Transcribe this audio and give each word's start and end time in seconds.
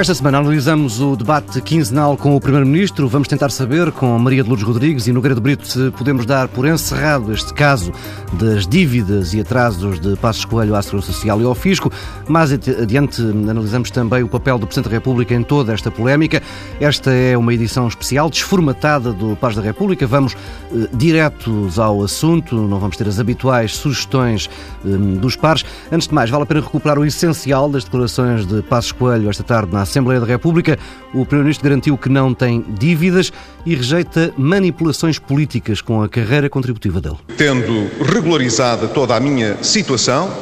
Esta 0.00 0.14
semana 0.14 0.38
analisamos 0.38 0.98
o 0.98 1.14
debate 1.14 1.60
quinzenal 1.60 2.16
com 2.16 2.34
o 2.34 2.40
Primeiro-Ministro. 2.40 3.06
Vamos 3.06 3.28
tentar 3.28 3.50
saber, 3.50 3.92
com 3.92 4.18
Maria 4.18 4.42
de 4.42 4.48
Lourdes 4.48 4.66
Rodrigues 4.66 5.06
e 5.06 5.12
Nogueira 5.12 5.34
de 5.34 5.42
Brito, 5.42 5.68
se 5.68 5.90
podemos 5.90 6.24
dar 6.24 6.48
por 6.48 6.66
encerrado 6.66 7.30
este 7.34 7.52
caso 7.52 7.92
das 8.32 8.66
dívidas 8.66 9.34
e 9.34 9.40
atrasos 9.42 10.00
de 10.00 10.16
Passos 10.16 10.46
Coelho 10.46 10.74
à 10.74 10.80
Segurança 10.80 11.12
Social 11.12 11.38
e 11.42 11.44
ao 11.44 11.54
Fisco. 11.54 11.92
Mais 12.26 12.50
adiante 12.50 13.20
analisamos 13.20 13.90
também 13.90 14.22
o 14.22 14.28
papel 14.28 14.58
do 14.58 14.66
Presidente 14.66 14.88
da 14.88 14.96
República 14.96 15.34
em 15.34 15.42
toda 15.42 15.74
esta 15.74 15.90
polémica. 15.90 16.42
Esta 16.80 17.10
é 17.10 17.36
uma 17.36 17.52
edição 17.52 17.86
especial, 17.86 18.30
desformatada 18.30 19.12
do 19.12 19.36
Paz 19.36 19.54
da 19.54 19.60
República. 19.60 20.06
Vamos 20.06 20.34
eh, 20.72 20.88
diretos 20.94 21.78
ao 21.78 22.02
assunto, 22.02 22.56
não 22.56 22.78
vamos 22.78 22.96
ter 22.96 23.06
as 23.06 23.20
habituais 23.20 23.76
sugestões 23.76 24.48
eh, 24.82 24.88
dos 25.18 25.36
pares. 25.36 25.62
Antes 25.92 26.08
de 26.08 26.14
mais, 26.14 26.30
vale 26.30 26.44
a 26.44 26.46
pena 26.46 26.62
recuperar 26.62 26.98
o 26.98 27.04
essencial 27.04 27.68
das 27.68 27.84
declarações 27.84 28.46
de 28.46 28.62
Passos 28.62 28.92
Coelho 28.92 29.28
esta 29.28 29.42
tarde 29.42 29.70
na 29.74 29.89
Assembleia 29.90 30.20
da 30.20 30.26
República, 30.26 30.78
o 31.12 31.26
Primeiro-Ministro 31.26 31.64
garantiu 31.64 31.98
que 31.98 32.08
não 32.08 32.32
tem 32.32 32.64
dívidas 32.78 33.32
e 33.66 33.74
rejeita 33.74 34.32
manipulações 34.36 35.18
políticas 35.18 35.80
com 35.80 36.02
a 36.02 36.08
carreira 36.08 36.48
contributiva 36.48 37.00
dele. 37.00 37.16
Tendo 37.36 37.90
regularizada 38.04 38.88
toda 38.88 39.16
a 39.16 39.20
minha 39.20 39.62
situação, 39.62 40.32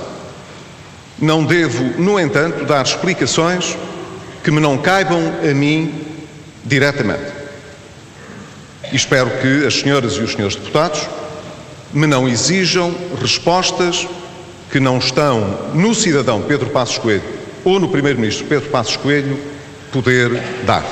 não 1.18 1.44
devo, 1.44 2.00
no 2.00 2.20
entanto, 2.20 2.64
dar 2.64 2.84
explicações 2.84 3.76
que 4.44 4.50
me 4.50 4.60
não 4.60 4.78
caibam 4.78 5.20
a 5.42 5.54
mim 5.54 5.92
diretamente. 6.64 7.38
E 8.92 8.96
espero 8.96 9.30
que 9.40 9.66
as 9.66 9.74
senhoras 9.74 10.12
e 10.12 10.20
os 10.20 10.32
senhores 10.32 10.56
deputados 10.56 11.00
me 11.92 12.06
não 12.06 12.28
exijam 12.28 12.94
respostas 13.20 14.06
que 14.70 14.78
não 14.78 14.98
estão 14.98 15.70
no 15.74 15.94
cidadão 15.94 16.42
Pedro 16.42 16.68
Passos 16.68 16.98
Coelho 16.98 17.37
ou 17.68 17.78
no 17.78 17.88
Primeiro-Ministro 17.88 18.46
Pedro 18.46 18.70
Passos 18.70 18.96
Coelho 18.96 19.38
poder 19.92 20.30
dar. 20.64 20.84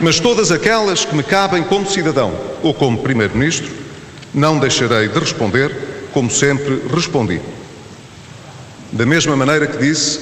Mas 0.00 0.20
todas 0.20 0.50
aquelas 0.50 1.04
que 1.04 1.14
me 1.14 1.22
cabem 1.22 1.62
como 1.62 1.88
cidadão 1.88 2.34
ou 2.62 2.74
como 2.74 2.98
Primeiro-Ministro, 2.98 3.70
não 4.34 4.58
deixarei 4.58 5.08
de 5.08 5.18
responder 5.18 5.74
como 6.12 6.30
sempre 6.30 6.82
respondi. 6.94 7.40
Da 8.92 9.06
mesma 9.06 9.36
maneira 9.36 9.66
que 9.66 9.78
disse 9.78 10.20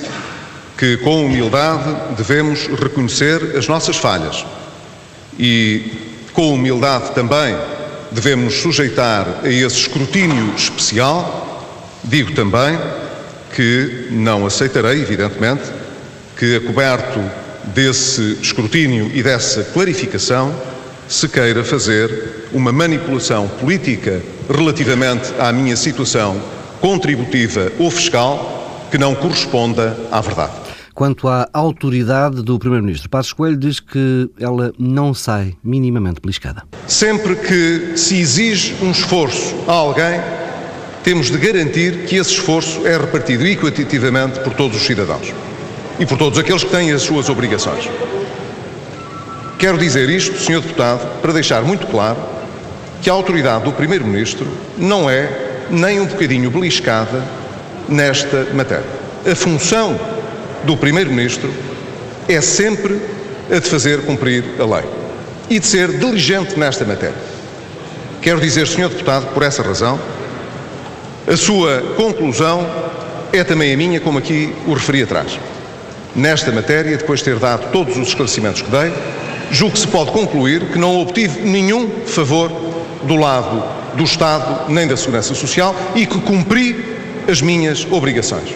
que, 0.76 0.98
com 0.98 1.24
humildade, 1.24 2.14
devemos 2.16 2.66
reconhecer 2.66 3.56
as 3.56 3.66
nossas 3.66 3.96
falhas 3.96 4.44
e, 5.38 5.92
com 6.32 6.52
humildade 6.52 7.12
também, 7.12 7.56
devemos 8.12 8.54
sujeitar 8.54 9.40
a 9.42 9.48
esse 9.48 9.80
escrutínio 9.80 10.54
especial, 10.56 12.00
digo 12.04 12.32
também 12.32 12.78
que 13.54 14.08
não 14.10 14.44
aceitarei, 14.44 15.00
evidentemente, 15.00 15.62
que, 16.36 16.56
a 16.56 16.60
coberto 16.60 17.20
desse 17.72 18.38
escrutínio 18.42 19.10
e 19.14 19.22
dessa 19.22 19.62
clarificação, 19.64 20.54
se 21.08 21.28
queira 21.28 21.62
fazer 21.62 22.48
uma 22.52 22.72
manipulação 22.72 23.46
política 23.48 24.22
relativamente 24.50 25.32
à 25.38 25.52
minha 25.52 25.76
situação 25.76 26.40
contributiva 26.80 27.70
ou 27.78 27.90
fiscal 27.90 28.86
que 28.90 28.98
não 28.98 29.14
corresponda 29.14 29.96
à 30.10 30.20
verdade. 30.20 30.52
Quanto 30.94 31.26
à 31.26 31.48
autoridade 31.52 32.42
do 32.42 32.58
Primeiro-Ministro, 32.58 33.10
Passos 33.10 33.32
Coelho 33.32 33.56
diz 33.56 33.80
que 33.80 34.30
ela 34.38 34.72
não 34.78 35.12
sai 35.12 35.54
minimamente 35.62 36.20
beliscada. 36.20 36.62
Sempre 36.86 37.34
que 37.34 37.96
se 37.96 38.16
exige 38.16 38.76
um 38.80 38.92
esforço 38.92 39.56
a 39.66 39.72
alguém, 39.72 40.20
temos 41.04 41.30
de 41.30 41.36
garantir 41.36 42.06
que 42.06 42.16
esse 42.16 42.30
esforço 42.30 42.86
é 42.86 42.96
repartido 42.96 43.46
equitativamente 43.46 44.40
por 44.40 44.54
todos 44.54 44.78
os 44.78 44.86
cidadãos 44.86 45.32
e 46.00 46.06
por 46.06 46.16
todos 46.16 46.38
aqueles 46.38 46.64
que 46.64 46.70
têm 46.70 46.90
as 46.92 47.02
suas 47.02 47.28
obrigações. 47.28 47.88
Quero 49.58 49.76
dizer 49.76 50.08
isto, 50.08 50.40
Sr. 50.40 50.62
Deputado, 50.62 51.20
para 51.20 51.32
deixar 51.34 51.62
muito 51.62 51.86
claro 51.86 52.16
que 53.02 53.10
a 53.10 53.12
autoridade 53.12 53.64
do 53.64 53.72
Primeiro-Ministro 53.72 54.48
não 54.78 55.08
é 55.08 55.28
nem 55.70 56.00
um 56.00 56.06
bocadinho 56.06 56.50
beliscada 56.50 57.22
nesta 57.86 58.46
matéria. 58.54 58.86
A 59.30 59.34
função 59.34 60.00
do 60.64 60.74
Primeiro-Ministro 60.74 61.52
é 62.26 62.40
sempre 62.40 62.98
a 63.50 63.58
de 63.58 63.68
fazer 63.68 64.00
cumprir 64.02 64.42
a 64.58 64.64
lei 64.64 64.84
e 65.50 65.60
de 65.60 65.66
ser 65.66 65.98
diligente 65.98 66.58
nesta 66.58 66.84
matéria. 66.86 67.34
Quero 68.22 68.40
dizer, 68.40 68.66
Sr. 68.66 68.88
Deputado, 68.88 69.34
por 69.34 69.42
essa 69.42 69.62
razão, 69.62 70.00
a 71.26 71.36
sua 71.36 71.80
conclusão 71.96 72.66
é 73.32 73.42
também 73.42 73.72
a 73.72 73.76
minha, 73.76 74.00
como 74.00 74.18
aqui 74.18 74.54
o 74.66 74.74
referi 74.74 75.02
atrás. 75.02 75.38
Nesta 76.14 76.52
matéria, 76.52 76.96
depois 76.96 77.20
de 77.20 77.24
ter 77.24 77.36
dado 77.36 77.70
todos 77.72 77.96
os 77.96 78.08
esclarecimentos 78.08 78.62
que 78.62 78.70
dei, 78.70 78.92
julgo 79.50 79.74
que 79.74 79.80
se 79.80 79.88
pode 79.88 80.10
concluir 80.10 80.66
que 80.66 80.78
não 80.78 81.00
obtive 81.00 81.40
nenhum 81.40 81.88
favor 82.06 82.50
do 83.04 83.16
lado 83.16 83.62
do 83.96 84.04
Estado 84.04 84.70
nem 84.70 84.86
da 84.86 84.96
Segurança 84.96 85.34
Social 85.34 85.74
e 85.94 86.06
que 86.06 86.20
cumpri 86.20 86.96
as 87.28 87.40
minhas 87.40 87.86
obrigações. 87.90 88.54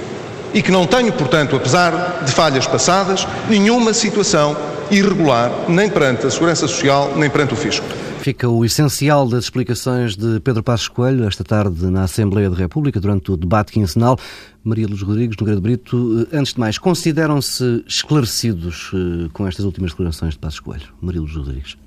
E 0.53 0.63
que 0.63 0.71
não 0.71 0.87
tenho, 0.87 1.13
portanto, 1.13 1.57
apesar 1.57 2.23
de 2.25 2.33
falhas 2.33 2.67
passadas, 2.67 3.27
nenhuma 3.49 3.93
situação 3.95 4.57
irregular, 4.91 5.51
nem 5.69 5.89
perante 5.89 6.27
a 6.27 6.31
Segurança 6.31 6.67
Social, 6.67 7.13
nem 7.17 7.29
perante 7.29 7.55
o 7.55 7.57
Fisco. 7.57 7.87
Fica 8.29 8.47
o 8.47 8.63
essencial 8.63 9.27
das 9.27 9.45
explicações 9.45 10.15
de 10.15 10.39
Pedro 10.41 10.63
Passos 10.63 10.87
Coelho 10.87 11.27
esta 11.27 11.43
tarde 11.43 11.87
na 11.87 12.03
Assembleia 12.03 12.51
da 12.51 12.57
República, 12.57 13.01
durante 13.01 13.33
o 13.33 13.39
debate 13.39 13.73
quinzenal. 13.73 14.19
Maria 14.63 14.87
Luz 14.87 15.01
Rodrigues, 15.01 15.35
no 15.41 15.47
Grande 15.47 15.63
Brito, 15.63 16.29
eh, 16.31 16.37
antes 16.37 16.53
de 16.53 16.61
mais, 16.61 16.77
consideram-se 16.77 17.83
esclarecidos 17.87 18.91
eh, 18.93 19.31
com 19.33 19.47
estas 19.47 19.65
últimas 19.65 19.93
declarações 19.93 20.35
de 20.35 20.41
Passos 20.41 20.61
Coelho? 20.61 20.89
Maria 21.01 21.23
Luz 21.23 21.35
Rodrigues. 21.35 21.79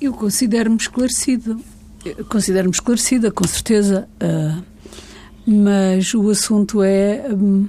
Eu 0.00 0.12
considero-me 0.12 0.76
esclarecido. 0.76 1.60
Considero-me 2.28 2.72
esclarecida, 2.72 3.32
com 3.32 3.48
certeza. 3.48 4.08
Uh, 4.22 4.62
mas 5.44 6.14
o 6.14 6.30
assunto 6.30 6.84
é 6.84 7.26
um, 7.32 7.66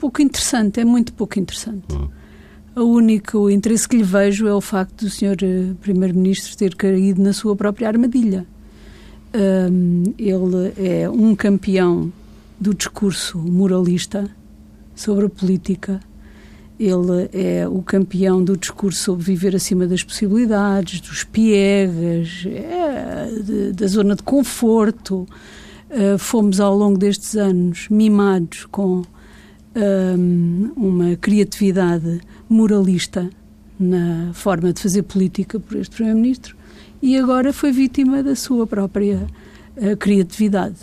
pouco 0.00 0.20
interessante, 0.20 0.80
é 0.80 0.84
muito 0.84 1.12
pouco 1.12 1.38
interessante. 1.38 1.84
Uhum. 1.92 2.08
O 2.76 2.82
único 2.82 3.48
interesse 3.48 3.88
que 3.88 3.96
lhe 3.96 4.02
vejo 4.02 4.48
é 4.48 4.52
o 4.52 4.60
facto 4.60 5.04
do 5.04 5.10
Sr. 5.10 5.36
Eh, 5.42 5.74
Primeiro-Ministro 5.80 6.56
ter 6.56 6.74
caído 6.74 7.22
na 7.22 7.32
sua 7.32 7.54
própria 7.54 7.86
armadilha. 7.86 8.44
Um, 9.32 10.12
ele 10.18 10.72
é 10.76 11.08
um 11.08 11.36
campeão 11.36 12.12
do 12.58 12.74
discurso 12.74 13.38
moralista 13.38 14.28
sobre 14.92 15.26
a 15.26 15.28
política. 15.28 16.00
Ele 16.76 17.28
é 17.32 17.68
o 17.68 17.80
campeão 17.80 18.42
do 18.42 18.56
discurso 18.56 19.00
sobre 19.00 19.24
viver 19.24 19.54
acima 19.54 19.86
das 19.86 20.02
possibilidades, 20.02 21.00
dos 21.00 21.22
piegas, 21.22 22.44
é, 22.44 23.28
de, 23.40 23.72
da 23.72 23.86
zona 23.86 24.16
de 24.16 24.22
conforto. 24.24 25.28
Uh, 25.90 26.18
fomos 26.18 26.58
ao 26.58 26.76
longo 26.76 26.98
destes 26.98 27.36
anos 27.36 27.86
mimados 27.88 28.66
com 28.66 29.04
um, 29.76 30.72
uma 30.76 31.16
criatividade 31.16 32.20
moralista 32.48 33.30
na 33.78 34.32
forma 34.32 34.72
de 34.72 34.80
fazer 34.80 35.02
política 35.02 35.58
por 35.58 35.76
este 35.76 35.96
Primeiro-Ministro 35.96 36.56
e 37.02 37.16
agora 37.16 37.52
foi 37.52 37.72
vítima 37.72 38.22
da 38.22 38.34
sua 38.34 38.66
própria 38.66 39.26
uh, 39.76 39.96
criatividade. 39.96 40.76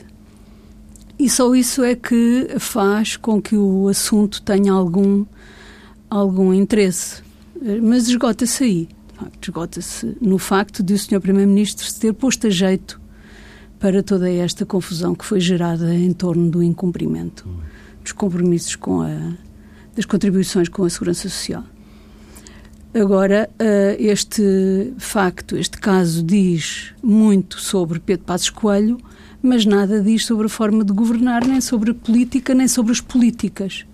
E 1.18 1.30
só 1.30 1.54
isso 1.54 1.84
é 1.84 1.96
que 1.96 2.48
faz 2.60 3.16
com 3.16 3.42
que 3.42 3.56
o 3.56 3.88
assunto 3.88 4.42
tenha 4.42 4.74
algum, 4.74 5.26
algum 6.10 6.54
interesse. 6.54 7.22
Mas 7.84 8.08
esgota-se 8.08 8.64
aí. 8.64 8.90
Esgota-se 9.40 10.18
no 10.20 10.40
facto 10.40 10.82
de 10.82 10.94
o 10.94 10.98
Sr. 10.98 11.22
Primeiro-Ministro 11.22 11.86
se 11.86 12.00
ter 12.00 12.14
posto 12.14 12.48
a 12.48 12.50
jeito 12.50 13.00
para 13.80 14.02
toda 14.02 14.32
esta 14.32 14.66
confusão 14.66 15.14
que 15.14 15.24
foi 15.26 15.40
gerada 15.40 15.94
em 15.94 16.12
torno 16.12 16.50
do 16.50 16.62
incumprimento 16.62 17.48
dos 18.04 18.12
compromissos 18.12 18.76
com 18.76 19.02
a, 19.02 19.34
das 19.96 20.06
contribuições 20.06 20.70
com 20.70 20.84
a 20.84 20.90
Segurança 20.90 21.30
Social. 21.30 21.64
Agora, 22.94 23.50
eh, 23.58 23.96
este 24.00 24.94
facto, 24.98 25.56
este 25.56 25.78
caso 25.78 26.22
diz 26.22 26.94
muito 27.02 27.60
sobre 27.60 28.00
Pedro 28.00 28.26
Passos 28.26 28.50
Coelho, 28.50 28.98
mas 29.42 29.66
nada 29.66 30.02
diz 30.02 30.26
sobre 30.26 30.48
a 30.48 30.50
forma 30.50 30.84
de 30.84 30.92
governar, 30.92 31.46
nem 31.46 31.62
sobre 31.62 31.92
a 31.92 31.94
política, 31.94 32.54
nem 32.54 32.68
sobre 32.68 32.92
as 32.92 33.00
políticas. 33.00 33.86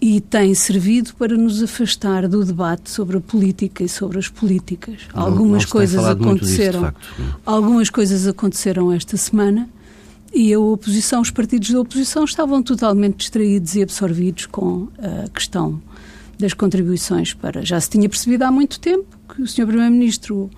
E 0.00 0.20
tem 0.20 0.54
servido 0.54 1.14
para 1.14 1.36
nos 1.36 1.62
afastar 1.62 2.28
do 2.28 2.44
debate 2.44 2.90
sobre 2.90 3.16
a 3.16 3.20
política 3.20 3.84
e 3.84 3.88
sobre 3.88 4.18
as 4.18 4.28
políticas. 4.28 5.02
Não, 5.14 5.22
algumas 5.22 5.62
não 5.64 5.70
coisas 5.70 6.04
aconteceram. 6.04 6.82
Disso, 6.82 7.38
algumas 7.46 7.88
coisas 7.88 8.26
aconteceram 8.26 8.92
esta 8.92 9.16
semana 9.16 9.68
e 10.36 10.52
a 10.52 10.60
oposição, 10.60 11.22
os 11.22 11.30
partidos 11.30 11.70
da 11.70 11.80
oposição 11.80 12.24
estavam 12.24 12.62
totalmente 12.62 13.16
distraídos 13.16 13.74
e 13.74 13.82
absorvidos 13.82 14.46
com 14.46 14.88
a 14.98 15.28
questão 15.30 15.80
das 16.38 16.52
contribuições 16.52 17.32
para. 17.32 17.64
Já 17.64 17.80
se 17.80 17.88
tinha 17.88 18.08
percebido 18.08 18.42
há 18.42 18.50
muito 18.50 18.78
tempo 18.78 19.06
que 19.34 19.40
o 19.40 19.46
Sr. 19.46 19.66
Primeiro-Ministro 19.66 20.50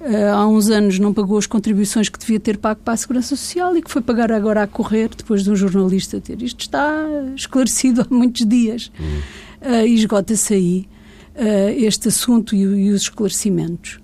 eh, 0.00 0.28
há 0.28 0.46
uns 0.46 0.70
anos 0.70 0.98
não 0.98 1.12
pagou 1.12 1.36
as 1.36 1.46
contribuições 1.46 2.08
que 2.08 2.18
devia 2.18 2.38
ter 2.38 2.58
pago 2.58 2.80
para 2.84 2.94
a 2.94 2.96
Segurança 2.96 3.36
Social 3.36 3.76
e 3.76 3.82
que 3.82 3.90
foi 3.90 4.02
pagar 4.02 4.30
agora 4.32 4.62
a 4.62 4.66
correr 4.66 5.10
depois 5.16 5.44
de 5.44 5.50
um 5.50 5.56
jornalista 5.56 6.20
ter. 6.20 6.40
Isto 6.42 6.60
está 6.60 7.04
esclarecido 7.34 8.02
há 8.08 8.14
muitos 8.14 8.46
dias. 8.46 8.90
Hum. 8.98 9.20
uh, 9.62 9.86
esgota-se 9.86 10.54
aí 10.54 10.88
uh, 11.34 11.70
este 11.76 12.08
assunto 12.08 12.54
e, 12.54 12.60
e 12.60 12.90
os 12.90 13.02
esclarecimentos. 13.02 13.98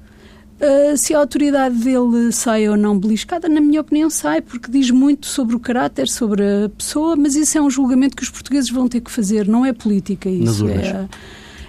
Uh, 0.62 0.96
se 0.96 1.12
a 1.12 1.18
autoridade 1.18 1.74
dele 1.74 2.30
sai 2.30 2.68
ou 2.68 2.76
não 2.76 2.96
beliscada, 2.96 3.48
na 3.48 3.60
minha 3.60 3.80
opinião, 3.80 4.08
sai, 4.08 4.40
porque 4.40 4.70
diz 4.70 4.92
muito 4.92 5.26
sobre 5.26 5.56
o 5.56 5.58
caráter, 5.58 6.08
sobre 6.08 6.40
a 6.44 6.68
pessoa, 6.68 7.16
mas 7.16 7.34
isso 7.34 7.58
é 7.58 7.60
um 7.60 7.68
julgamento 7.68 8.16
que 8.16 8.22
os 8.22 8.30
portugueses 8.30 8.70
vão 8.70 8.86
ter 8.86 9.00
que 9.00 9.10
fazer, 9.10 9.48
não 9.48 9.66
é 9.66 9.72
política. 9.72 10.28
Isso 10.30 10.68
é, 10.68 11.08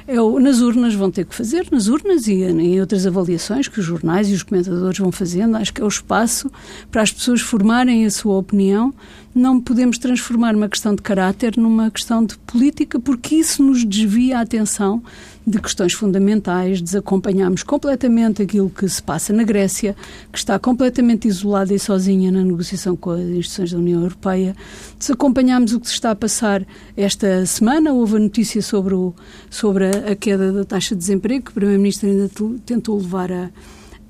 é 0.07 0.21
o, 0.21 0.39
nas 0.39 0.61
urnas 0.61 0.93
vão 0.93 1.09
ter 1.09 1.25
que 1.25 1.33
fazer, 1.33 1.67
nas 1.71 1.87
urnas 1.87 2.27
e 2.27 2.43
em 2.43 2.79
outras 2.79 3.07
avaliações 3.07 3.67
que 3.67 3.79
os 3.79 3.85
jornais 3.85 4.29
e 4.29 4.33
os 4.33 4.43
comentadores 4.43 4.99
vão 4.99 5.11
fazendo. 5.11 5.57
Acho 5.57 5.73
que 5.73 5.81
é 5.81 5.85
o 5.85 5.87
espaço 5.87 6.51
para 6.91 7.01
as 7.01 7.11
pessoas 7.11 7.41
formarem 7.41 8.05
a 8.05 8.11
sua 8.11 8.37
opinião. 8.37 8.93
Não 9.33 9.59
podemos 9.59 9.97
transformar 9.97 10.55
uma 10.55 10.69
questão 10.69 10.93
de 10.93 11.01
caráter 11.01 11.57
numa 11.57 11.89
questão 11.89 12.23
de 12.23 12.37
política, 12.37 12.99
porque 12.99 13.33
isso 13.33 13.63
nos 13.63 13.83
desvia 13.83 14.37
a 14.37 14.41
atenção 14.41 15.01
de 15.45 15.59
questões 15.59 15.93
fundamentais, 15.93 16.81
desacompanhamos 16.81 17.63
completamente 17.63 18.41
aquilo 18.41 18.69
que 18.69 18.87
se 18.87 19.03
passa 19.03 19.33
na 19.33 19.43
Grécia, 19.43 19.95
que 20.31 20.37
está 20.37 20.57
completamente 20.57 21.27
isolada 21.27 21.73
e 21.73 21.79
sozinha 21.79 22.31
na 22.31 22.41
negociação 22.41 22.95
com 22.95 23.11
as 23.11 23.19
instituições 23.19 23.71
da 23.71 23.77
União 23.77 24.01
Europeia. 24.01 24.55
Desacompanhamos 24.97 25.73
o 25.73 25.79
que 25.79 25.87
se 25.87 25.93
está 25.93 26.11
a 26.11 26.15
passar 26.15 26.65
esta 26.95 27.45
semana. 27.45 27.91
Houve 27.91 28.15
a 28.15 28.19
notícia 28.19 28.61
sobre, 28.61 28.93
o, 28.93 29.13
sobre 29.49 29.85
a, 29.85 30.11
a 30.11 30.15
queda 30.15 30.51
da 30.51 30.63
taxa 30.63 30.95
de 30.95 30.99
desemprego, 30.99 31.45
que 31.45 31.51
o 31.51 31.53
Primeiro-Ministro 31.53 32.09
ainda 32.09 32.29
tentou 32.65 32.97
levar 32.97 33.31
a, 33.31 33.49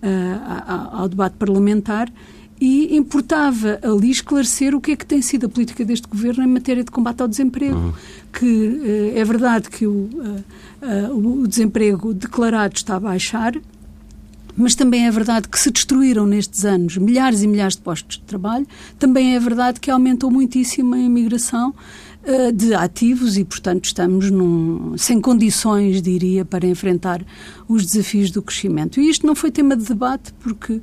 a, 0.03 0.99
ao 1.01 1.09
debate 1.09 1.35
parlamentar 1.37 2.11
e 2.59 2.95
importava 2.95 3.79
ali 3.81 4.09
esclarecer 4.09 4.73
o 4.75 4.81
que 4.81 4.91
é 4.91 4.95
que 4.95 5.05
tem 5.05 5.21
sido 5.21 5.47
a 5.47 5.49
política 5.49 5.83
deste 5.83 6.07
governo 6.07 6.43
em 6.43 6.47
matéria 6.47 6.83
de 6.83 6.91
combate 6.91 7.21
ao 7.21 7.27
desemprego. 7.27 7.75
Uhum. 7.75 7.93
Que 8.31 8.45
uh, 8.45 9.17
é 9.17 9.23
verdade 9.23 9.69
que 9.69 9.85
o, 9.85 9.91
uh, 9.91 10.43
uh, 11.11 11.41
o 11.41 11.47
desemprego 11.47 12.13
declarado 12.13 12.75
está 12.75 12.95
a 12.95 12.99
baixar, 12.99 13.53
mas 14.55 14.75
também 14.75 15.07
é 15.07 15.11
verdade 15.11 15.49
que 15.49 15.59
se 15.59 15.71
destruíram 15.71 16.25
nestes 16.25 16.63
anos 16.63 16.97
milhares 16.97 17.41
e 17.41 17.47
milhares 17.47 17.75
de 17.75 17.81
postos 17.81 18.17
de 18.17 18.23
trabalho, 18.23 18.67
também 18.99 19.35
é 19.35 19.39
verdade 19.39 19.79
que 19.79 19.89
aumentou 19.89 20.29
muitíssimo 20.29 20.93
a 20.93 20.99
imigração 20.99 21.73
de 22.55 22.73
ativos 22.73 23.35
e, 23.35 23.43
portanto, 23.43 23.83
estamos 23.83 24.31
num, 24.31 24.97
sem 24.97 25.19
condições, 25.19 26.01
diria, 26.01 26.45
para 26.45 26.65
enfrentar 26.65 27.21
os 27.67 27.85
desafios 27.85 28.31
do 28.31 28.41
crescimento. 28.41 29.01
E 29.01 29.09
isto 29.09 29.27
não 29.27 29.35
foi 29.35 29.51
tema 29.51 29.75
de 29.75 29.83
debate 29.83 30.31
porque 30.39 30.79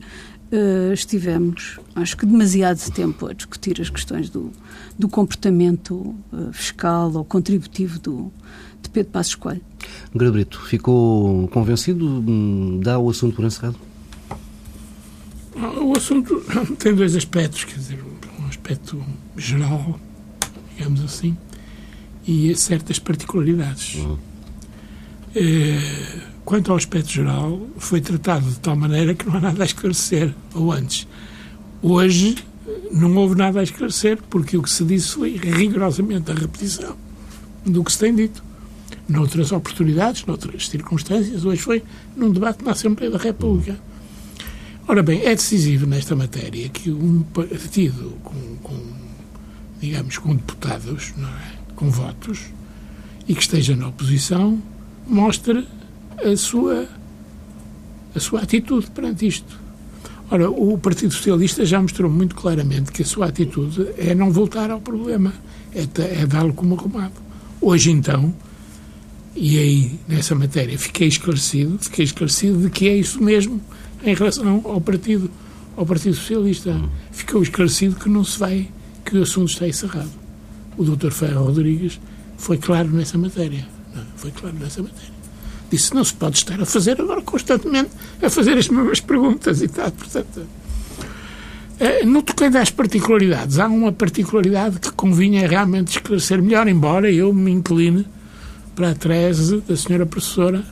uh, 0.52 0.92
estivemos, 0.92 1.78
acho 1.94 2.16
que 2.16 2.26
demasiado 2.26 2.78
tempo 2.90 3.26
a 3.26 3.32
discutir 3.32 3.80
as 3.80 3.90
questões 3.90 4.28
do, 4.28 4.50
do 4.98 5.08
comportamento 5.08 6.14
uh, 6.32 6.52
fiscal 6.52 7.12
ou 7.12 7.24
contributivo 7.24 7.98
do, 7.98 8.32
de 8.82 8.90
Pedro 8.90 9.12
Passos 9.12 9.34
Coelho. 9.34 9.62
Brito, 10.14 10.60
ficou 10.62 11.48
convencido? 11.48 12.06
Hum, 12.06 12.80
dá 12.82 12.98
o 12.98 13.10
assunto 13.10 13.36
por 13.36 13.44
encerrado? 13.44 13.76
O 15.54 15.96
assunto 15.96 16.42
tem 16.78 16.94
dois 16.94 17.14
aspectos, 17.16 17.64
quer 17.64 17.76
dizer, 17.76 17.98
um 18.40 18.46
aspecto 18.46 19.02
geral, 19.36 19.98
digamos 20.76 21.02
assim, 21.02 21.36
e 22.26 22.54
certas 22.54 22.98
particularidades. 22.98 23.96
Uhum. 23.96 24.29
É, 25.34 26.30
Quanto 26.50 26.72
ao 26.72 26.76
aspecto 26.76 27.08
geral, 27.08 27.64
foi 27.78 28.00
tratado 28.00 28.44
de 28.50 28.58
tal 28.58 28.74
maneira 28.74 29.14
que 29.14 29.24
não 29.24 29.36
há 29.36 29.40
nada 29.40 29.62
a 29.62 29.66
esclarecer, 29.66 30.34
ou 30.52 30.72
antes. 30.72 31.06
Hoje 31.80 32.36
não 32.90 33.14
houve 33.14 33.36
nada 33.36 33.60
a 33.60 33.62
esclarecer, 33.62 34.18
porque 34.28 34.56
o 34.56 34.62
que 34.62 34.68
se 34.68 34.84
disse 34.84 35.14
foi 35.14 35.36
rigorosamente 35.36 36.28
a 36.28 36.34
repetição 36.34 36.96
do 37.64 37.84
que 37.84 37.92
se 37.92 37.98
tem 38.00 38.12
dito. 38.12 38.42
Noutras 39.08 39.52
oportunidades, 39.52 40.26
noutras 40.26 40.68
circunstâncias, 40.68 41.44
hoje 41.44 41.62
foi 41.62 41.84
num 42.16 42.32
debate 42.32 42.64
na 42.64 42.72
Assembleia 42.72 43.12
da 43.12 43.18
República. 43.18 43.78
Ora 44.88 45.04
bem, 45.04 45.20
é 45.24 45.36
decisivo 45.36 45.86
nesta 45.86 46.16
matéria 46.16 46.68
que 46.68 46.90
um 46.90 47.22
partido 47.22 48.18
com, 48.24 48.56
com 48.60 48.76
digamos, 49.80 50.18
com 50.18 50.34
deputados, 50.34 51.14
é? 51.16 51.74
com 51.76 51.88
votos, 51.90 52.46
e 53.28 53.36
que 53.36 53.40
esteja 53.40 53.76
na 53.76 53.86
oposição, 53.86 54.60
mostre 55.06 55.66
a 56.24 56.36
sua, 56.36 56.88
a 58.14 58.20
sua 58.20 58.40
atitude 58.40 58.90
perante 58.90 59.26
isto. 59.26 59.58
Ora, 60.30 60.48
o 60.48 60.78
Partido 60.78 61.12
Socialista 61.12 61.64
já 61.64 61.82
mostrou 61.82 62.10
muito 62.10 62.36
claramente 62.36 62.92
que 62.92 63.02
a 63.02 63.04
sua 63.04 63.26
atitude 63.26 63.88
é 63.98 64.14
não 64.14 64.30
voltar 64.30 64.70
ao 64.70 64.80
problema, 64.80 65.32
é, 65.74 65.82
é 66.20 66.26
dá-lo 66.26 66.52
como 66.52 66.76
arrumado. 66.76 67.14
Hoje, 67.60 67.90
então, 67.90 68.32
e 69.34 69.58
aí, 69.58 69.98
nessa 70.06 70.34
matéria, 70.34 70.78
fiquei 70.78 71.08
esclarecido, 71.08 71.78
fiquei 71.80 72.04
esclarecido 72.04 72.58
de 72.58 72.70
que 72.70 72.88
é 72.88 72.96
isso 72.96 73.22
mesmo 73.22 73.60
em 74.04 74.14
relação 74.14 74.62
ao 74.64 74.80
Partido, 74.80 75.30
ao 75.76 75.84
Partido 75.84 76.14
Socialista. 76.14 76.80
Ficou 77.10 77.42
esclarecido 77.42 77.96
que 77.96 78.08
não 78.08 78.24
se 78.24 78.38
vai, 78.38 78.68
que 79.04 79.16
o 79.18 79.22
assunto 79.22 79.50
está 79.50 79.66
encerrado. 79.66 80.10
O 80.76 80.84
Dr. 80.84 81.10
Ferro 81.10 81.44
Rodrigues 81.44 82.00
foi 82.36 82.56
claro 82.56 82.88
nessa 82.90 83.18
matéria. 83.18 83.66
Não, 83.94 84.04
foi 84.16 84.30
claro 84.30 84.56
nessa 84.58 84.82
matéria. 84.82 85.20
Disse, 85.70 85.94
não 85.94 86.04
se 86.04 86.14
pode 86.14 86.36
estar 86.36 86.60
a 86.60 86.66
fazer 86.66 87.00
agora 87.00 87.22
constantemente, 87.22 87.90
a 88.20 88.28
fazer 88.28 88.58
as 88.58 88.68
mesmas 88.68 89.00
perguntas 89.00 89.62
e 89.62 89.68
tal. 89.68 89.90
Portanto, 89.92 90.46
eh, 91.78 92.04
no 92.04 92.22
tocante 92.22 92.56
às 92.56 92.70
particularidades, 92.70 93.58
há 93.58 93.66
uma 93.66 93.92
particularidade 93.92 94.80
que 94.80 94.90
convinha 94.92 95.46
realmente 95.46 95.88
esclarecer 95.88 96.42
melhor, 96.42 96.66
embora 96.66 97.10
eu 97.10 97.32
me 97.32 97.52
incline 97.52 98.04
para 98.74 98.90
a 98.90 98.94
tese 98.94 99.60
da 99.60 99.76
senhora 99.76 100.06
professora 100.06 100.64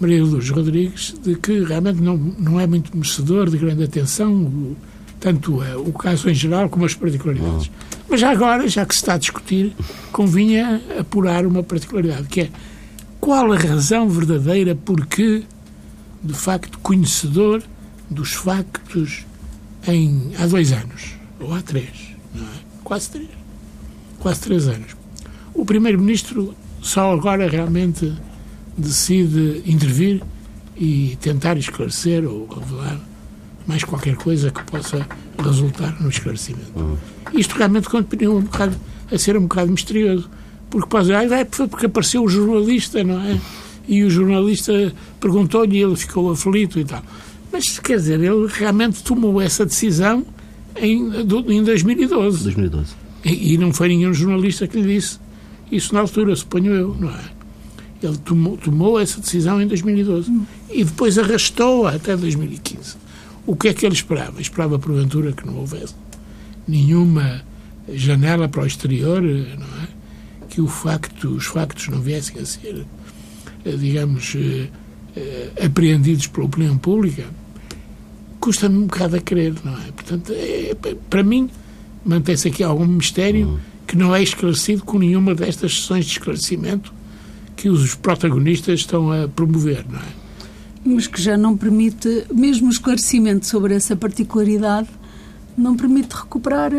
Maria 0.00 0.22
Luz 0.22 0.48
Rodrigues, 0.48 1.14
de 1.22 1.34
que 1.34 1.64
realmente 1.64 2.00
não, 2.00 2.16
não 2.16 2.60
é 2.60 2.66
muito 2.66 2.96
merecedor 2.96 3.50
de 3.50 3.58
grande 3.58 3.82
atenção, 3.82 4.76
tanto 5.20 5.60
o 5.60 5.92
caso 5.92 6.28
em 6.28 6.34
geral 6.34 6.68
como 6.68 6.84
as 6.84 6.94
particularidades. 6.94 7.70
Mas 8.08 8.20
já 8.20 8.30
agora, 8.30 8.68
já 8.68 8.86
que 8.86 8.94
se 8.94 9.00
está 9.00 9.14
a 9.14 9.18
discutir, 9.18 9.74
convinha 10.12 10.80
apurar 10.98 11.44
uma 11.44 11.62
particularidade, 11.62 12.28
que 12.28 12.42
é 12.42 12.50
qual 13.20 13.52
a 13.52 13.56
razão 13.56 14.08
verdadeira 14.08 14.74
porque, 14.74 15.42
de 16.22 16.34
facto, 16.34 16.78
conhecedor 16.78 17.62
dos 18.08 18.32
factos 18.32 19.26
em, 19.86 20.32
há 20.38 20.46
dois 20.46 20.72
anos, 20.72 21.14
ou 21.40 21.52
há 21.52 21.60
três, 21.60 22.16
não 22.34 22.44
é? 22.44 22.58
Quase 22.84 23.10
três. 23.10 23.28
Quase 24.18 24.40
três 24.40 24.66
anos. 24.68 24.96
O 25.52 25.64
Primeiro-Ministro 25.64 26.54
só 26.80 27.12
agora 27.12 27.48
realmente 27.48 28.12
decide 28.76 29.62
intervir 29.66 30.22
e 30.76 31.18
tentar 31.20 31.56
esclarecer 31.56 32.24
ou 32.24 32.46
revelar 32.46 33.00
mais 33.68 33.84
qualquer 33.84 34.16
coisa 34.16 34.50
que 34.50 34.64
possa 34.64 35.06
resultar 35.38 36.00
no 36.00 36.08
esclarecimento. 36.08 36.72
Uhum. 36.74 36.96
Isto 37.34 37.54
realmente 37.56 37.88
continua 37.88 38.36
um 38.36 38.42
bocado 38.42 38.74
a 39.12 39.18
ser 39.18 39.36
um 39.36 39.42
bocado 39.42 39.70
misterioso 39.70 40.28
porque 40.70 40.88
pode 40.88 41.04
dizer, 41.04 41.14
ah, 41.16 41.38
é 41.38 41.44
porque 41.44 41.86
apareceu 41.86 42.22
o 42.22 42.28
jornalista, 42.28 43.02
não 43.02 43.20
é? 43.20 43.38
E 43.86 44.02
o 44.04 44.10
jornalista 44.10 44.92
perguntou-lhe 45.18 45.78
e 45.78 45.82
ele 45.82 45.96
ficou 45.96 46.30
aflito 46.30 46.78
e 46.78 46.84
tal. 46.84 47.02
Mas, 47.50 47.78
quer 47.78 47.96
dizer, 47.96 48.20
ele 48.20 48.46
realmente 48.48 49.02
tomou 49.02 49.40
essa 49.40 49.64
decisão 49.64 50.26
em, 50.76 51.06
em 51.48 51.64
2012. 51.64 52.42
2012. 52.44 52.94
E, 53.24 53.54
e, 53.54 53.58
não 53.58 53.72
foi 53.72 53.88
nenhum 53.88 54.12
jornalista 54.12 54.66
que 54.66 54.78
lhe 54.78 54.94
disse 54.94 55.18
isso 55.72 55.94
na 55.94 56.00
altura, 56.00 56.36
suponho 56.36 56.74
eu, 56.74 56.96
não 56.98 57.10
é? 57.10 57.38
Ele 58.02 58.16
tomou, 58.18 58.56
tomou 58.56 59.00
essa 59.00 59.20
decisão 59.20 59.60
em 59.60 59.66
2012 59.66 60.30
hum. 60.30 60.44
e 60.70 60.84
depois 60.84 61.18
arrastou-a 61.18 61.94
até 61.94 62.16
2015. 62.16 62.96
O 63.48 63.56
que 63.56 63.68
é 63.68 63.72
que 63.72 63.86
ele 63.86 63.94
esperava? 63.94 64.42
Esperava, 64.42 64.78
porventura, 64.78 65.32
que 65.32 65.46
não 65.46 65.56
houvesse 65.56 65.94
nenhuma 66.68 67.40
janela 67.90 68.46
para 68.46 68.62
o 68.62 68.66
exterior, 68.66 69.22
não 69.22 69.82
é? 69.84 69.88
que 70.50 70.60
o 70.60 70.66
facto, 70.66 71.30
os 71.30 71.46
factos 71.46 71.88
não 71.88 71.98
viessem 71.98 72.42
a 72.42 72.44
ser, 72.44 72.84
eh, 73.64 73.70
digamos, 73.70 74.34
eh, 74.36 74.68
eh, 75.16 75.64
apreendidos 75.64 76.26
pela 76.26 76.44
opinião 76.44 76.76
pública, 76.76 77.24
custa-me 78.38 78.76
um 78.76 78.86
bocado 78.86 79.16
a 79.16 79.20
crer, 79.20 79.54
não 79.64 79.78
é? 79.78 79.92
Portanto, 79.92 80.30
é, 80.36 80.76
para 81.08 81.22
mim, 81.22 81.48
mantém-se 82.04 82.48
aqui 82.48 82.62
algum 82.62 82.86
mistério 82.86 83.58
que 83.86 83.96
não 83.96 84.14
é 84.14 84.22
esclarecido 84.22 84.84
com 84.84 84.98
nenhuma 84.98 85.34
destas 85.34 85.74
sessões 85.74 86.04
de 86.04 86.12
esclarecimento 86.12 86.92
que 87.56 87.70
os 87.70 87.94
protagonistas 87.94 88.80
estão 88.80 89.10
a 89.10 89.26
promover, 89.26 89.86
não 89.88 90.00
é? 90.00 90.17
Mas 90.84 91.06
que 91.06 91.20
já 91.20 91.36
não 91.36 91.56
permite, 91.56 92.24
mesmo 92.32 92.68
o 92.68 92.70
esclarecimento 92.70 93.46
sobre 93.46 93.74
essa 93.74 93.96
particularidade, 93.96 94.88
não 95.56 95.76
permite 95.76 96.14
recuperar 96.14 96.72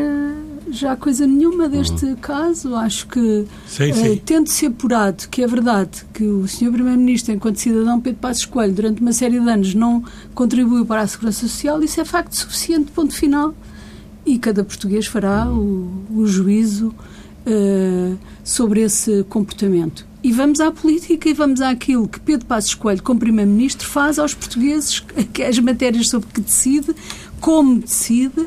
já 0.72 0.96
coisa 0.96 1.26
nenhuma 1.26 1.68
deste 1.68 2.06
uhum. 2.06 2.16
caso. 2.16 2.76
Acho 2.76 3.08
que, 3.08 3.46
sim, 3.68 3.94
sim. 3.94 4.14
Uh, 4.14 4.22
tendo-se 4.24 4.66
apurado 4.66 5.28
que 5.30 5.44
é 5.44 5.48
verdade 5.48 6.06
que 6.14 6.24
o 6.24 6.48
Sr. 6.48 6.72
Primeiro-Ministro, 6.72 7.34
enquanto 7.34 7.58
cidadão 7.58 8.00
Pedro 8.00 8.20
Passos 8.20 8.46
Coelho, 8.46 8.74
durante 8.74 9.02
uma 9.02 9.12
série 9.12 9.40
de 9.40 9.50
anos 9.50 9.74
não 9.74 10.04
contribuiu 10.34 10.86
para 10.86 11.02
a 11.02 11.08
Segurança 11.08 11.48
Social, 11.48 11.82
isso 11.84 12.00
é 12.00 12.06
facto 12.06 12.34
suficiente, 12.34 12.92
ponto 12.92 13.14
final. 13.14 13.54
E 14.26 14.38
cada 14.38 14.64
português 14.64 15.08
fará 15.08 15.48
uhum. 15.48 16.04
o, 16.10 16.20
o 16.22 16.28
juízo 16.28 16.94
uh, 17.46 18.18
sobre 18.44 18.82
esse 18.82 19.24
comportamento. 19.30 20.09
E 20.24 20.32
vamos 20.32 20.60
à 20.60 20.72
política 20.72 21.30
e 21.30 21.34
vamos 21.34 21.62
àquilo 21.62 22.08
que 22.08 22.20
Pedro 22.20 22.46
Passos 22.46 22.74
Coelho, 22.74 23.02
como 23.02 23.20
Primeiro-Ministro, 23.20 23.88
faz 23.88 24.20
aos 24.20 24.34
portugueses, 24.34 25.00
que 25.34 25.44
as 25.44 25.58
matérias 25.60 26.10
sobre 26.10 26.30
que 26.34 26.42
decide, 26.42 26.96
como 27.40 27.80
decide, 27.80 28.46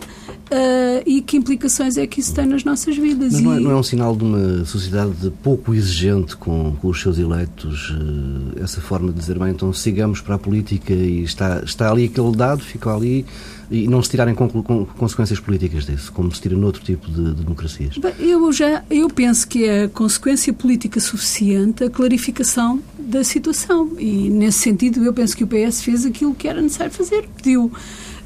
Uh, 0.53 1.01
e 1.07 1.23
que 1.23 1.39
implicações 1.39 1.97
é 1.97 2.07
que 2.07 2.21
isso 2.21 2.35
tem 2.35 2.45
nas 2.45 2.63
nossas 2.63 2.95
vidas. 2.95 3.33
Mas 3.33 3.41
não 3.41 3.55
é, 3.55 3.61
não 3.61 3.71
é 3.71 3.75
um 3.75 3.83
sinal 3.83 4.15
de 4.15 4.23
uma 4.23 4.67
sociedade 4.67 5.33
pouco 5.43 5.75
exigente 5.75 6.37
com, 6.37 6.77
com 6.77 6.89
os 6.89 7.01
seus 7.01 7.19
eleitos, 7.19 7.89
uh, 7.89 8.63
essa 8.63 8.79
forma 8.79 9.11
de 9.11 9.19
dizer, 9.19 9.39
bem, 9.39 9.49
então 9.49 9.73
sigamos 9.73 10.21
para 10.21 10.35
a 10.35 10.39
política 10.39 10.93
e 10.93 11.23
está, 11.23 11.63
está 11.65 11.91
ali 11.91 12.05
aquele 12.05 12.37
dado, 12.37 12.61
fica 12.61 12.95
ali 12.95 13.25
e 13.71 13.89
não 13.89 14.03
se 14.03 14.11
tirarem 14.11 14.35
consequências 14.35 15.41
políticas 15.41 15.87
disso, 15.87 16.13
como 16.13 16.35
se 16.35 16.41
tira 16.41 16.57
noutro 16.57 16.83
tipo 16.83 17.11
de, 17.11 17.35
de 17.35 17.43
democracias? 17.43 17.97
Bem, 17.99 18.15
eu, 18.19 18.53
já, 18.53 18.85
eu 18.91 19.09
penso 19.09 19.47
que 19.49 19.65
é 19.65 19.89
consequência 19.89 20.53
política 20.53 21.01
suficiente 21.01 21.85
a 21.85 21.91
clarificação 21.91 22.81
da 22.99 23.25
situação 23.25 23.93
e, 23.99 24.31
nesse 24.31 24.59
sentido, 24.59 25.05
eu 25.05 25.13
penso 25.13 25.37
que 25.37 25.45
o 25.45 25.47
PS 25.47 25.83
fez 25.83 26.05
aquilo 26.05 26.35
que 26.35 26.49
era 26.49 26.61
necessário 26.61 26.93
fazer, 26.93 27.29
pediu 27.37 27.73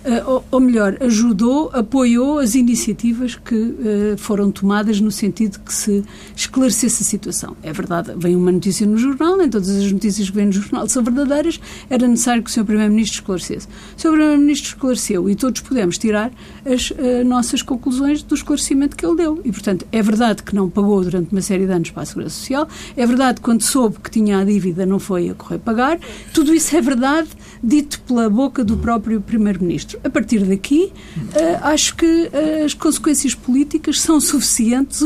eh, 0.06 0.22
ou 0.52 0.60
melhor, 0.60 0.96
ajudou, 1.00 1.68
apoiou 1.72 2.38
as 2.38 2.54
iniciativas 2.54 3.34
que 3.34 3.74
eh, 3.84 4.14
foram 4.16 4.52
tomadas 4.52 5.00
no 5.00 5.10
sentido 5.10 5.58
que 5.58 5.74
se 5.74 6.04
esclarecesse 6.34 7.02
a 7.02 7.06
situação. 7.06 7.56
É 7.60 7.72
verdade, 7.72 8.12
vem 8.16 8.36
uma 8.36 8.52
notícia 8.52 8.86
no 8.86 8.96
jornal, 8.96 9.36
nem 9.36 9.50
todas 9.50 9.68
as 9.68 9.90
notícias 9.90 10.30
que 10.30 10.36
vêm 10.36 10.46
no 10.46 10.52
jornal 10.52 10.88
são 10.88 11.02
verdadeiras, 11.02 11.60
era 11.90 12.06
necessário 12.06 12.40
que 12.40 12.48
o 12.48 12.52
Sr. 12.52 12.64
Primeiro-Ministro 12.64 13.20
esclarecesse. 13.20 13.66
O 13.96 14.00
Sr. 14.00 14.10
Primeiro-Ministro 14.10 14.68
esclareceu 14.68 15.28
e 15.28 15.34
todos 15.34 15.60
podemos 15.60 15.98
tirar 15.98 16.30
as 16.64 16.90
uh, 16.90 17.24
nossas 17.24 17.60
conclusões 17.60 18.22
do 18.22 18.36
esclarecimento 18.36 18.96
que 18.96 19.04
ele 19.04 19.16
deu. 19.16 19.40
E, 19.44 19.50
portanto, 19.50 19.84
é 19.90 20.00
verdade 20.02 20.44
que 20.44 20.54
não 20.54 20.70
pagou 20.70 21.02
durante 21.02 21.32
uma 21.32 21.42
série 21.42 21.66
de 21.66 21.72
anos 21.72 21.90
para 21.90 22.04
a 22.04 22.06
Segurança 22.06 22.36
Social, 22.36 22.68
é 22.96 23.04
verdade 23.04 23.40
que 23.40 23.42
quando 23.42 23.62
soube 23.62 23.96
que 23.98 24.10
tinha 24.10 24.38
a 24.38 24.44
dívida 24.44 24.86
não 24.86 25.00
foi 25.00 25.30
a 25.30 25.34
correr 25.34 25.58
pagar, 25.58 25.98
tudo 26.32 26.54
isso 26.54 26.76
é 26.76 26.80
verdade 26.80 27.28
dito 27.62 28.00
pela 28.02 28.30
boca 28.30 28.62
do 28.62 28.76
próprio 28.76 29.20
Primeiro-Ministro. 29.20 29.95
A 30.04 30.10
partir 30.10 30.40
daqui, 30.40 30.92
uh, 31.16 31.32
acho 31.62 31.96
que 31.96 32.06
uh, 32.06 32.64
as 32.64 32.74
consequências 32.74 33.34
políticas 33.34 34.00
são 34.00 34.20
suficientes, 34.20 35.00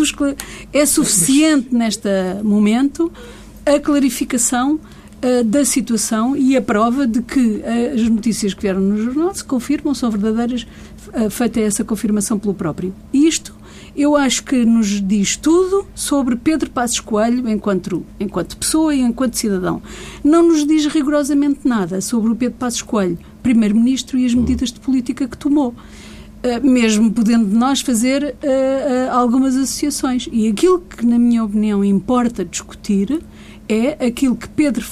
é 0.72 0.86
suficiente 0.86 1.74
neste 1.74 2.08
momento 2.42 3.12
a 3.64 3.78
clarificação 3.78 4.74
uh, 4.74 5.44
da 5.44 5.64
situação 5.64 6.36
e 6.36 6.56
a 6.56 6.62
prova 6.62 7.06
de 7.06 7.22
que 7.22 7.62
as 7.94 8.02
notícias 8.08 8.54
que 8.54 8.62
vieram 8.62 8.80
no 8.80 9.02
jornal 9.02 9.34
se 9.34 9.44
confirmam, 9.44 9.94
são 9.94 10.10
verdadeiras, 10.10 10.66
feita 11.30 11.60
essa 11.60 11.82
confirmação 11.82 12.38
pelo 12.38 12.54
próprio. 12.54 12.94
Isto 13.12 13.60
eu 13.96 14.16
acho 14.16 14.44
que 14.44 14.64
nos 14.64 15.00
diz 15.00 15.36
tudo 15.36 15.86
sobre 15.94 16.36
Pedro 16.36 16.70
Passos 16.70 17.00
Coelho 17.00 17.48
enquanto, 17.48 18.04
enquanto 18.18 18.56
pessoa 18.56 18.94
e 18.94 19.00
enquanto 19.00 19.36
cidadão. 19.36 19.82
Não 20.22 20.46
nos 20.46 20.66
diz 20.66 20.86
rigorosamente 20.86 21.60
nada 21.64 22.00
sobre 22.00 22.30
o 22.30 22.36
Pedro 22.36 22.58
Passos 22.58 22.82
Coelho, 22.82 23.18
Primeiro-Ministro, 23.42 24.18
e 24.18 24.26
as 24.26 24.34
medidas 24.34 24.72
de 24.72 24.80
política 24.80 25.26
que 25.26 25.36
tomou. 25.36 25.74
Uh, 26.42 26.66
mesmo 26.66 27.12
podendo 27.12 27.46
nós 27.54 27.82
fazer 27.82 28.22
uh, 28.24 28.26
uh, 28.26 29.12
algumas 29.12 29.56
associações. 29.56 30.26
E 30.32 30.48
aquilo 30.48 30.80
que, 30.80 31.04
na 31.04 31.18
minha 31.18 31.44
opinião, 31.44 31.84
importa 31.84 32.44
discutir 32.44 33.20
é 33.70 34.04
aquilo 34.04 34.34
que 34.34 34.48
Pedro 34.48 34.84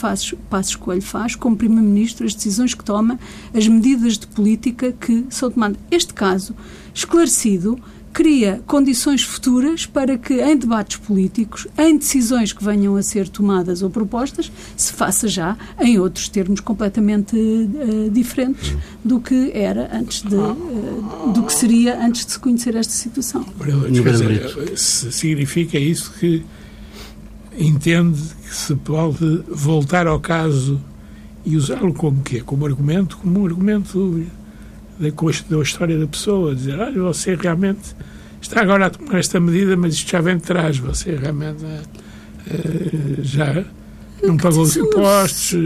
Passos 0.49 0.77
Coelho 0.77 1.03
faz 1.03 1.35
como 1.35 1.57
Primeiro-Ministro, 1.57 2.25
as 2.25 2.35
decisões 2.35 2.75
que 2.75 2.85
toma, 2.85 3.19
as 3.53 3.67
medidas 3.67 4.17
de 4.17 4.27
política 4.29 4.93
que 4.93 5.27
são 5.31 5.51
tomadas. 5.51 5.79
Este 5.91 6.15
caso, 6.15 6.55
esclarecido, 6.95 7.77
cria 8.19 8.61
condições 8.67 9.23
futuras 9.23 9.87
para 9.87 10.19
que, 10.19 10.43
em 10.43 10.57
debates 10.57 10.97
políticos, 10.97 11.69
em 11.79 11.97
decisões 11.97 12.53
que 12.53 12.65
venham 12.65 12.97
a 12.97 13.03
ser 13.03 13.29
tomadas 13.29 13.81
ou 13.81 13.91
propostas, 13.91 14.51
se 14.77 14.93
faça 14.93 15.29
já 15.29 15.57
em 15.81 16.01
outros 16.01 16.29
termos 16.29 16.59
completamente 16.59 17.37
uh, 17.37 18.11
diferentes 18.11 18.75
do 19.05 19.21
que 19.21 19.53
era 19.55 19.89
antes 19.97 20.23
de, 20.23 20.35
uh, 20.35 21.33
do 21.33 21.45
que 21.45 21.55
seria 21.55 22.05
antes 22.05 22.27
de 22.27 22.33
se 22.33 22.41
conhecer 22.41 22.75
esta 22.75 22.93
situação. 22.93 23.47
significa 25.11 25.79
isso 25.79 26.13
que 26.19 26.45
entende 27.57 28.21
que 28.49 28.53
se 28.53 28.75
pode 28.75 29.45
voltar 29.47 30.09
ao 30.09 30.19
caso 30.19 30.81
e 31.47 31.57
usá-lo 31.57 31.95
como 31.95 32.21
quê? 32.23 32.41
Como 32.41 32.67
argumento, 32.67 33.17
como 33.17 33.43
um 33.43 33.47
argumento 33.47 34.27
da, 34.99 35.63
história 35.63 35.99
da 35.99 36.07
pessoa, 36.07 36.55
dizer, 36.55 36.79
olha, 36.79 37.03
você 37.03 37.35
realmente 37.35 37.95
está 38.41 38.61
agora 38.63 38.87
a 38.87 38.91
tomar 38.91 39.19
esta 39.19 39.39
medida, 39.39 39.77
mas 39.77 39.95
isto 39.95 40.11
já 40.11 40.21
vem 40.21 40.37
de 40.37 40.43
trás, 40.43 40.79
você 40.79 41.15
realmente 41.15 41.65
uh, 41.65 43.23
já 43.23 43.65
não 44.23 44.37
pagou 44.37 44.63
os 44.63 44.77
impostos. 44.77 45.57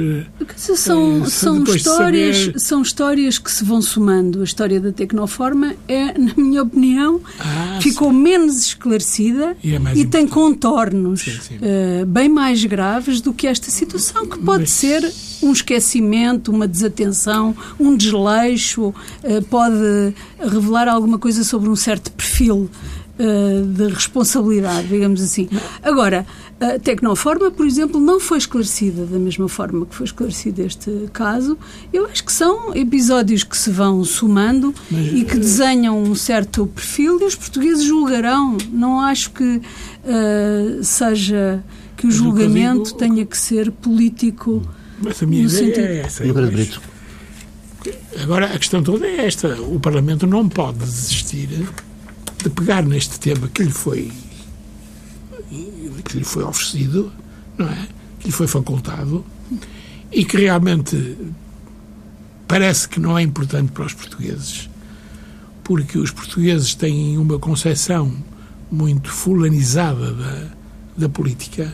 São, 0.57 1.23
uh, 1.23 1.31
são, 1.31 1.65
histórias, 1.65 2.39
saber... 2.39 2.61
são 2.61 2.83
histórias 2.83 3.39
que 3.39 3.51
se 3.51 3.65
vão 3.65 3.81
somando. 3.81 4.41
A 4.41 4.45
história 4.45 4.81
da 4.81 4.93
Tecnoforma 4.93 5.75
é, 5.89 6.19
na 6.19 6.35
minha 6.37 6.63
opinião, 6.63 7.21
ah, 7.39 7.79
ficou 7.81 8.11
sim. 8.11 8.17
menos 8.17 8.67
esclarecida 8.67 9.57
e, 9.63 9.75
é 9.75 9.81
e 9.95 10.07
tem 10.07 10.27
contornos 10.27 11.23
sim, 11.23 11.39
sim. 11.41 11.57
Uh, 11.57 12.07
bem 12.07 12.29
mais 12.29 12.65
graves 12.65 13.21
do 13.21 13.33
que 13.33 13.47
esta 13.47 13.71
situação, 13.71 14.27
que 14.27 14.39
pode 14.39 14.63
mas... 14.63 14.71
ser 14.71 15.13
um 15.43 15.53
esquecimento, 15.53 16.53
uma 16.53 16.69
desatenção, 16.69 17.55
um 17.79 17.97
desleixo, 17.97 18.95
eh, 19.25 19.41
pode 19.41 20.15
revelar 20.39 20.87
alguma 20.87 21.19
coisa 21.19 21.43
sobre 21.43 21.69
um 21.69 21.75
certo 21.75 22.13
perfil 22.13 22.71
eh, 23.19 23.63
de 23.67 23.89
responsabilidade, 23.89 24.89
digamos 24.89 25.21
assim. 25.21 25.49
Agora, 25.83 26.27
a 26.63 26.79
Tecnoforma, 26.79 27.51
por 27.51 27.67
exemplo, 27.67 28.01
não 28.01 28.21
foi 28.21 28.39
esclarecida 28.39 29.05
da 29.05 29.19
mesma 29.19 29.49
forma 29.49 29.85
que 29.85 29.95
foi 29.95 30.07
esclarecido 30.07 30.63
este 30.63 31.09
caso. 31.13 31.59
Eu 31.93 32.07
acho 32.07 32.23
que 32.23 32.33
são 32.33 32.73
episódios 32.77 33.43
que 33.43 33.57
se 33.57 33.69
vão 33.69 34.05
somando 34.05 34.73
Mas, 34.89 35.13
e 35.13 35.25
que 35.25 35.37
desenham 35.37 36.01
um 36.01 36.15
certo 36.15 36.67
perfil 36.69 37.21
e 37.21 37.25
os 37.25 37.35
portugueses 37.35 37.83
julgarão. 37.83 38.57
Não 38.71 39.01
acho 39.01 39.33
que 39.33 39.43
uh, 39.43 40.85
seja 40.85 41.65
que 41.97 42.07
o 42.07 42.11
julgamento 42.13 42.85
digo... 42.85 42.99
tenha 42.99 43.27
que 43.27 43.37
ser 43.37 43.73
político 43.73 44.63
mas 45.03 45.21
a 45.21 45.27
minha 45.27 45.45
ideia 45.45 45.75
é 45.77 45.99
essa. 45.99 46.25
Mas, 46.25 46.81
agora, 48.23 48.47
a 48.47 48.59
questão 48.59 48.85
toda 48.85 49.05
é 49.05 49.27
esta. 49.27 49.61
O 49.63 49.81
Parlamento 49.81 50.29
não 50.29 50.49
pode 50.49 50.79
desistir 50.79 51.49
de 52.39 52.51
pegar 52.51 52.85
neste 52.85 53.19
tema 53.19 53.49
que 53.49 53.65
lhe 53.65 53.73
foi 53.73 54.13
que 56.13 56.19
lhe 56.19 56.25
foi 56.25 56.45
oferecido, 56.45 57.11
não 57.57 57.67
é? 57.67 57.89
Que 58.21 58.27
lhe 58.27 58.33
foi 58.33 58.47
facultado 58.47 59.25
e 60.11 60.25
que 60.25 60.37
realmente 60.37 61.17
parece 62.47 62.87
que 62.89 63.01
não 63.01 63.17
é 63.17 63.23
importante 63.23 63.73
para 63.73 63.87
os 63.87 63.95
portugueses, 63.95 64.69
porque 65.65 65.99
os 65.99 66.11
portugueses 66.11 66.75
têm 66.75 67.17
uma 67.17 67.39
concepção 67.39 68.13
muito 68.71 69.11
fulanizada 69.11 70.13
da, 70.13 70.47
da 70.97 71.09
política 71.09 71.73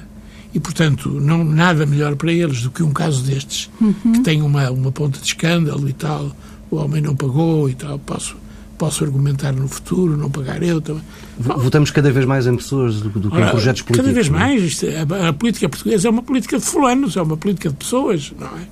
e, 0.55 0.61
portanto, 0.61 1.09
não 1.21 1.43
nada 1.43 1.85
melhor 1.85 2.15
para 2.15 2.33
eles 2.33 2.63
do 2.63 2.71
que 2.71 2.83
um 2.83 2.93
caso 2.93 3.25
destes, 3.25 3.69
uhum. 3.81 4.13
que 4.13 4.21
tem 4.21 4.41
uma, 4.41 4.71
uma 4.71 4.93
ponta 4.93 5.19
de 5.19 5.27
escândalo 5.27 5.89
e 5.89 5.93
tal, 5.93 6.35
o 6.71 6.77
homem 6.77 7.03
não 7.03 7.17
pagou 7.17 7.69
e 7.69 7.75
tal, 7.75 7.99
posso, 7.99 8.37
posso 8.79 9.05
argumentar 9.05 9.53
no 9.53 9.67
futuro, 9.67 10.17
não 10.17 10.31
pagar 10.31 10.63
eu 10.63 10.81
também. 10.81 11.03
Votamos 11.39 11.91
cada 11.91 12.11
vez 12.11 12.25
mais 12.25 12.47
em 12.47 12.57
pessoas 12.57 13.01
do, 13.01 13.11
do 13.11 13.31
que 13.31 13.37
Ora, 13.37 13.49
em 13.49 13.51
projetos 13.51 13.83
políticos. 13.83 14.07
Cada 14.07 14.13
vez 14.15 14.29
é? 14.29 14.31
mais. 14.31 14.63
Isto, 14.63 14.87
a, 14.87 15.29
a, 15.29 15.33
política 15.33 15.69
portuguesa 15.69 16.09
é 16.09 16.11
uma 16.11 16.23
política 16.23 16.59
de 16.59 16.65
fulanos, 16.65 17.17
é 17.17 17.23
uma 17.23 17.37
política 17.37 17.69
de 17.69 17.75
pessoas, 17.75 18.33
não 18.39 18.47
é? 18.47 18.67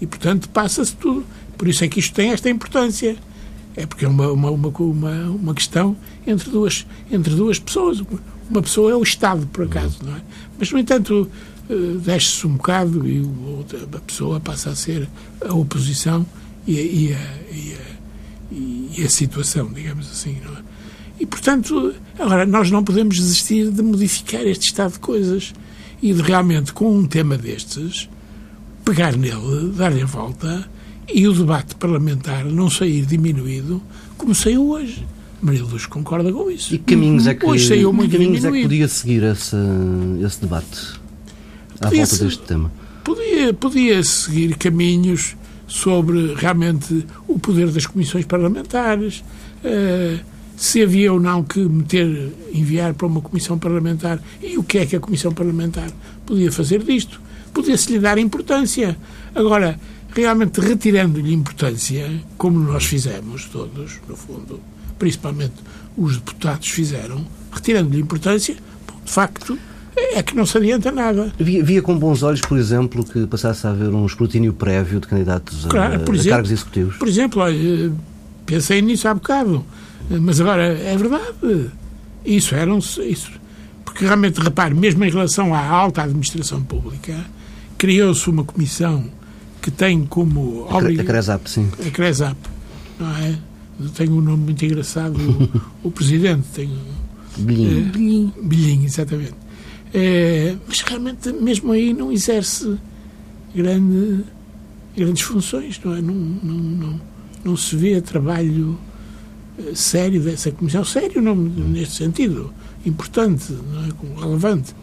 E, 0.00 0.06
portanto, 0.06 0.48
passa-se 0.48 0.94
tudo. 0.96 1.24
Por 1.56 1.68
isso 1.68 1.84
é 1.84 1.88
que 1.88 2.00
isto 2.00 2.12
tem 2.12 2.32
esta 2.32 2.50
importância. 2.50 3.16
É 3.76 3.86
porque 3.86 4.04
é 4.04 4.08
uma, 4.08 4.30
uma, 4.32 4.50
uma, 4.50 4.68
uma, 4.68 5.30
uma 5.30 5.54
questão 5.54 5.96
entre 6.26 6.50
duas, 6.50 6.84
entre 7.10 7.34
duas 7.34 7.58
pessoas. 7.58 8.02
Uma 8.50 8.60
pessoa 8.60 8.90
é 8.90 8.94
o 8.96 9.02
Estado, 9.02 9.46
por 9.46 9.64
acaso, 9.64 9.98
não 10.04 10.14
é? 10.16 10.20
Mas, 10.58 10.70
no 10.70 10.78
entanto, 10.78 11.30
eh, 11.70 11.96
desce-se 12.04 12.46
um 12.46 12.56
bocado 12.56 13.06
e 13.08 13.22
a 13.94 14.00
pessoa 14.00 14.40
passa 14.40 14.70
a 14.70 14.74
ser 14.74 15.08
a 15.40 15.54
oposição 15.54 16.26
e, 16.66 16.72
e, 16.72 17.14
a, 17.14 17.54
e, 17.54 17.74
a, 17.74 17.91
e 18.96 19.04
a, 19.04 19.08
situação, 19.08 19.70
digamos 19.72 20.10
assim, 20.10 20.36
não 20.44 20.52
é? 20.52 20.62
E, 21.20 21.26
portanto, 21.26 21.94
agora, 22.18 22.44
nós 22.44 22.70
não 22.70 22.82
podemos 22.82 23.16
desistir 23.16 23.70
de 23.70 23.82
modificar 23.82 24.42
este 24.46 24.66
estado 24.66 24.94
de 24.94 24.98
coisas 24.98 25.52
e 26.02 26.12
de 26.12 26.20
realmente, 26.20 26.72
com 26.72 26.96
um 26.96 27.06
tema 27.06 27.38
destes, 27.38 28.08
pegar 28.84 29.16
nele, 29.16 29.72
dar-lhe 29.76 30.02
a 30.02 30.06
volta 30.06 30.68
e 31.12 31.28
o 31.28 31.32
debate 31.32 31.74
parlamentar 31.76 32.44
não 32.44 32.68
sair 32.68 33.06
diminuído 33.06 33.80
como 34.16 34.34
saiu 34.34 34.68
hoje. 34.70 35.06
Maria 35.40 35.64
Luz 35.64 35.86
concorda 35.86 36.32
com 36.32 36.50
isso. 36.50 36.74
E 36.74 36.78
caminhos 36.78 37.26
é 37.26 37.34
que, 37.34 37.44
Hoje 37.44 37.66
saiu 37.66 37.92
muito 37.92 38.12
caminhos 38.12 38.44
é 38.44 38.50
que 38.50 38.62
podia 38.62 38.86
seguir 38.86 39.24
esse, 39.24 39.56
esse 40.24 40.40
debate 40.40 41.00
à 41.80 41.88
podia 41.88 42.06
volta 42.06 42.24
deste 42.24 42.42
tema? 42.44 42.72
Podia, 43.02 43.52
podia 43.52 44.02
seguir 44.04 44.56
caminhos 44.56 45.34
sobre 45.72 46.34
realmente 46.34 47.06
o 47.26 47.38
poder 47.38 47.70
das 47.70 47.86
comissões 47.86 48.26
parlamentares, 48.26 49.24
uh, 49.64 50.20
se 50.54 50.82
havia 50.82 51.10
ou 51.10 51.18
não 51.18 51.42
que 51.42 51.60
meter, 51.60 52.30
enviar 52.52 52.92
para 52.92 53.06
uma 53.06 53.22
comissão 53.22 53.58
parlamentar 53.58 54.20
e 54.42 54.58
o 54.58 54.62
que 54.62 54.78
é 54.78 54.86
que 54.86 54.94
a 54.94 55.00
comissão 55.00 55.32
parlamentar 55.32 55.90
podia 56.26 56.52
fazer 56.52 56.82
disto. 56.82 57.20
Podia-se 57.54 57.90
lhe 57.90 57.98
dar 57.98 58.18
importância. 58.18 58.96
Agora, 59.34 59.80
realmente 60.14 60.60
retirando-lhe 60.60 61.32
importância, 61.32 62.08
como 62.36 62.58
nós 62.58 62.84
fizemos 62.84 63.46
todos, 63.46 63.98
no 64.06 64.14
fundo, 64.14 64.60
principalmente 64.98 65.54
os 65.96 66.18
deputados 66.18 66.68
fizeram, 66.68 67.26
retirando-lhe 67.50 68.00
importância, 68.00 68.54
de 68.54 69.10
facto, 69.10 69.58
é 69.96 70.22
que 70.22 70.34
não 70.34 70.46
se 70.46 70.56
adianta 70.56 70.90
nada. 70.90 71.32
Via, 71.38 71.62
via, 71.62 71.82
com 71.82 71.98
bons 71.98 72.22
olhos, 72.22 72.40
por 72.40 72.58
exemplo, 72.58 73.04
que 73.04 73.26
passasse 73.26 73.66
a 73.66 73.70
haver 73.70 73.88
um 73.88 74.06
escrutínio 74.06 74.52
prévio 74.52 75.00
de 75.00 75.06
candidatos 75.06 75.66
claro, 75.66 75.92
a, 75.92 75.96
exemplo, 75.96 76.20
a 76.20 76.24
cargos 76.24 76.50
executivos? 76.50 76.96
Por 76.96 77.08
exemplo, 77.08 77.42
olha, 77.42 77.92
pensei 78.46 78.80
nisso 78.82 79.08
há 79.08 79.14
bocado, 79.14 79.64
mas 80.08 80.40
agora 80.40 80.62
é 80.62 80.96
verdade. 80.96 81.70
Isso 82.24 82.54
era 82.54 82.72
um, 82.72 82.78
isso, 82.78 83.32
porque 83.84 84.04
realmente, 84.04 84.40
repare, 84.40 84.74
mesmo 84.74 85.04
em 85.04 85.10
relação 85.10 85.54
à 85.54 85.66
alta 85.66 86.02
administração 86.02 86.62
pública, 86.62 87.14
criou-se 87.76 88.28
uma 88.30 88.44
comissão 88.44 89.04
que 89.60 89.70
tem 89.70 90.04
como... 90.04 90.66
A, 90.70 90.78
a 90.78 91.04
CRESAP, 91.04 91.48
sim. 91.48 91.68
A 91.86 91.90
CRESAP, 91.90 92.36
não 92.98 93.16
é? 93.16 93.38
Tem 93.94 94.08
um 94.08 94.20
nome 94.20 94.44
muito 94.44 94.64
engraçado, 94.64 95.16
o, 95.82 95.88
o 95.88 95.90
presidente 95.90 96.46
tem... 96.54 96.70
Bilhinho. 97.36 97.78
É, 97.78 97.80
Bilhinho. 97.90 98.34
Bilhinho, 98.42 98.84
exatamente. 98.84 99.41
É, 99.94 100.56
mas 100.66 100.80
realmente, 100.80 101.32
mesmo 101.32 101.72
aí, 101.72 101.92
não 101.92 102.10
exerce 102.10 102.78
grande, 103.54 104.24
grandes 104.96 105.22
funções, 105.22 105.80
não 105.84 105.94
é? 105.94 106.00
Não, 106.00 106.14
não, 106.14 106.54
não, 106.54 107.00
não 107.44 107.56
se 107.56 107.76
vê 107.76 108.00
trabalho 108.00 108.78
eh, 109.58 109.74
sério 109.74 110.20
dessa 110.22 110.50
comissão. 110.50 110.84
Sério, 110.84 111.20
não, 111.20 111.34
neste 111.34 111.96
sentido. 111.96 112.52
Importante, 112.86 113.52
não 113.52 113.84
é? 113.84 114.20
relevante. 114.20 114.74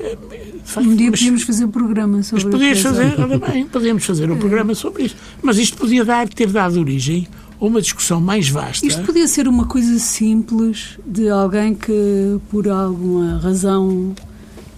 É, 0.00 0.18
faz, 0.64 0.84
um 0.84 0.96
dia 0.96 1.10
mas, 1.10 1.20
podíamos 1.20 1.42
fazer 1.44 1.64
um 1.64 1.70
programa 1.70 2.22
sobre 2.24 2.44
mas 2.44 2.52
podias 2.52 2.80
fazer, 2.80 3.38
bem, 3.52 3.66
podíamos 3.66 4.04
fazer 4.04 4.30
um 4.30 4.36
programa 4.38 4.74
sobre 4.74 5.04
isso. 5.04 5.16
Mas 5.40 5.56
isto 5.58 5.76
podia 5.76 6.04
dar, 6.04 6.28
ter 6.28 6.48
dado 6.48 6.80
origem 6.80 7.28
uma 7.68 7.80
discussão 7.80 8.20
mais 8.20 8.48
vasta. 8.48 8.86
Isto 8.86 9.02
podia 9.02 9.26
ser 9.28 9.48
uma 9.48 9.66
coisa 9.66 9.98
simples 9.98 10.98
de 11.06 11.28
alguém 11.28 11.74
que, 11.74 12.38
por 12.50 12.68
alguma 12.68 13.38
razão 13.38 14.14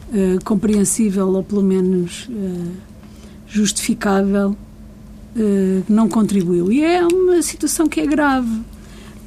uh, 0.09 0.45
compreensível 0.45 1.29
ou 1.29 1.43
pelo 1.43 1.63
menos 1.63 2.29
uh, 2.29 2.73
justificável, 3.47 4.51
uh, 5.37 5.85
não 5.89 6.09
contribuiu. 6.09 6.71
E 6.73 6.83
é 6.83 7.07
uma 7.07 7.43
situação 7.43 7.89
que 7.89 8.01
é 8.01 8.07
grave. 8.07 8.63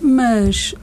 Mas 0.01 0.73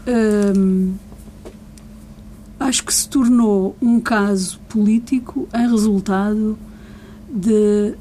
acho 2.60 2.84
que 2.84 2.92
se 2.92 3.08
tornou 3.08 3.74
um 3.80 3.98
caso 3.98 4.60
político 4.68 5.48
em 5.54 5.70
resultado 5.70 6.58
de 7.30 7.94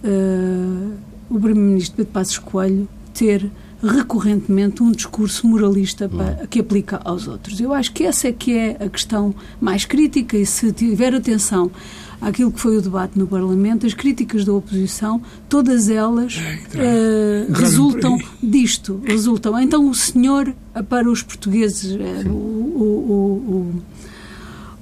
o 1.29 1.39
Primeiro-Ministro 1.39 1.96
Pedro 1.96 2.12
Passos 2.12 2.38
Coelho 2.38 2.86
ter 3.13 3.50
recorrentemente 3.86 4.82
um 4.82 4.92
discurso 4.92 5.48
moralista 5.48 6.10
para, 6.10 6.48
que 6.48 6.60
aplica 6.60 7.00
aos 7.04 7.27
outros. 7.27 7.60
Eu 7.60 7.74
acho 7.74 7.92
que 7.92 8.04
essa 8.04 8.27
é 8.27 8.32
que 8.32 8.54
é 8.54 8.77
a 8.80 8.89
questão 8.89 9.34
mais 9.60 9.86
crítica 9.86 10.38
e 10.38 10.46
se 10.46 10.72
tiver 10.72 11.13
atenção 11.13 11.72
àquilo 12.20 12.51
que 12.51 12.60
foi 12.60 12.77
o 12.77 12.82
debate 12.82 13.20
no 13.20 13.27
Parlamento, 13.27 13.86
as 13.86 13.94
críticas 13.94 14.46
da 14.46 14.54
oposição, 14.54 15.22
todas 15.48 15.89
elas 15.89 16.38
uh, 16.38 17.54
resultam 17.54 18.18
disto, 18.42 19.01
resultam. 19.04 19.60
Então 19.60 19.89
o 19.89 19.94
senhor, 19.94 20.54
para 20.89 21.10
os 21.10 21.22
portugueses, 21.22 21.92
uh, 21.92 22.30
o, 22.30 22.34
o, 22.82 23.51
o 23.51 23.82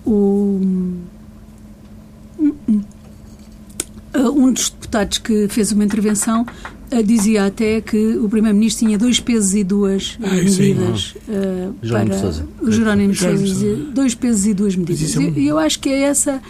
o, 0.06 0.60
um 4.14 4.52
dos 4.52 4.70
deputados 4.70 5.18
que 5.18 5.48
fez 5.48 5.72
uma 5.72 5.84
intervenção 5.84 6.46
dizia 7.02 7.46
até 7.46 7.82
que 7.82 8.18
o 8.18 8.30
Primeiro-Ministro 8.30 8.86
tinha 8.86 8.98
dois 8.98 9.20
pesos 9.20 9.56
e 9.56 9.64
duas 9.64 10.16
uh, 10.16 10.22
medidas 10.22 11.16
uh, 11.28 11.74
para 11.80 12.66
o 12.66 12.72
Jerónimo 12.72 13.14
de 13.14 13.20
Sousa 13.20 13.44
dizia 13.44 13.76
dois 13.76 14.14
pesos 14.14 14.46
e 14.46 14.54
duas 14.54 14.76
medidas. 14.76 15.16
E 15.16 15.24
eu, 15.24 15.38
eu, 15.38 15.58
acho 15.58 15.80
que 15.80 15.90
é 15.90 16.02
essa 16.02 16.42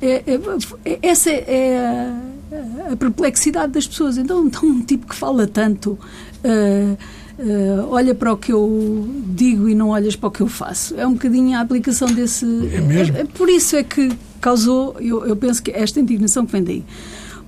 é, 0.00 0.22
é, 0.26 0.40
é, 0.84 0.98
essa 1.02 1.30
é 1.30 1.78
a, 1.78 2.92
a, 2.92 2.96
perplexidade 2.96 3.72
das 3.72 3.86
pessoas. 3.86 4.18
Então, 4.18 4.46
então 4.46 4.68
um 4.68 4.82
tipo 4.82 5.06
que 5.06 5.14
fala 5.14 5.46
tanto 5.46 5.98
uh, 6.44 6.96
olha 7.88 8.14
para 8.14 8.32
o 8.32 8.36
que 8.36 8.52
eu 8.52 9.08
digo 9.26 9.68
e 9.68 9.74
não 9.74 9.90
olhas 9.90 10.16
para 10.16 10.28
o 10.28 10.30
que 10.30 10.40
eu 10.40 10.48
faço. 10.48 10.94
É 10.96 11.06
um 11.06 11.12
bocadinho 11.12 11.56
a 11.56 11.60
aplicação 11.60 12.08
desse. 12.08 12.44
É 12.72 12.80
mesmo? 12.80 13.16
É, 13.16 13.24
por 13.24 13.48
isso 13.48 13.76
é 13.76 13.82
que 13.82 14.10
causou, 14.40 14.96
eu, 15.00 15.26
eu 15.26 15.36
penso 15.36 15.62
que 15.62 15.70
esta 15.70 16.00
indignação 16.00 16.46
que 16.46 16.52
vem 16.52 16.62
daí. 16.62 16.84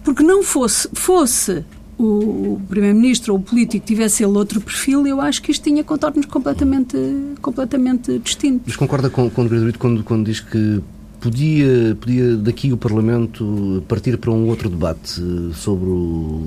Porque 0.04 0.22
não 0.22 0.42
fosse, 0.42 0.88
fosse 0.92 1.64
o 1.98 2.60
Primeiro-Ministro 2.68 3.34
ou 3.34 3.40
o 3.40 3.42
político 3.42 3.84
tivesse 3.84 4.22
ele 4.22 4.36
outro 4.36 4.60
perfil, 4.60 5.06
eu 5.06 5.20
acho 5.20 5.42
que 5.42 5.50
isto 5.50 5.64
tinha 5.64 5.82
contornos 5.82 6.26
completamente, 6.26 6.96
completamente 7.42 8.18
distintos. 8.20 8.62
Mas 8.66 8.76
concorda 8.76 9.10
com, 9.10 9.28
com 9.28 9.44
o 9.44 9.48
Gratuito 9.48 9.78
quando, 9.78 10.04
quando 10.04 10.24
diz 10.24 10.40
que 10.40 10.80
Podia, 11.20 11.96
podia 12.00 12.36
daqui 12.36 12.72
o 12.72 12.76
Parlamento 12.76 13.82
partir 13.88 14.16
para 14.18 14.30
um 14.30 14.46
outro 14.46 14.68
debate 14.68 15.20
sobre 15.54 15.90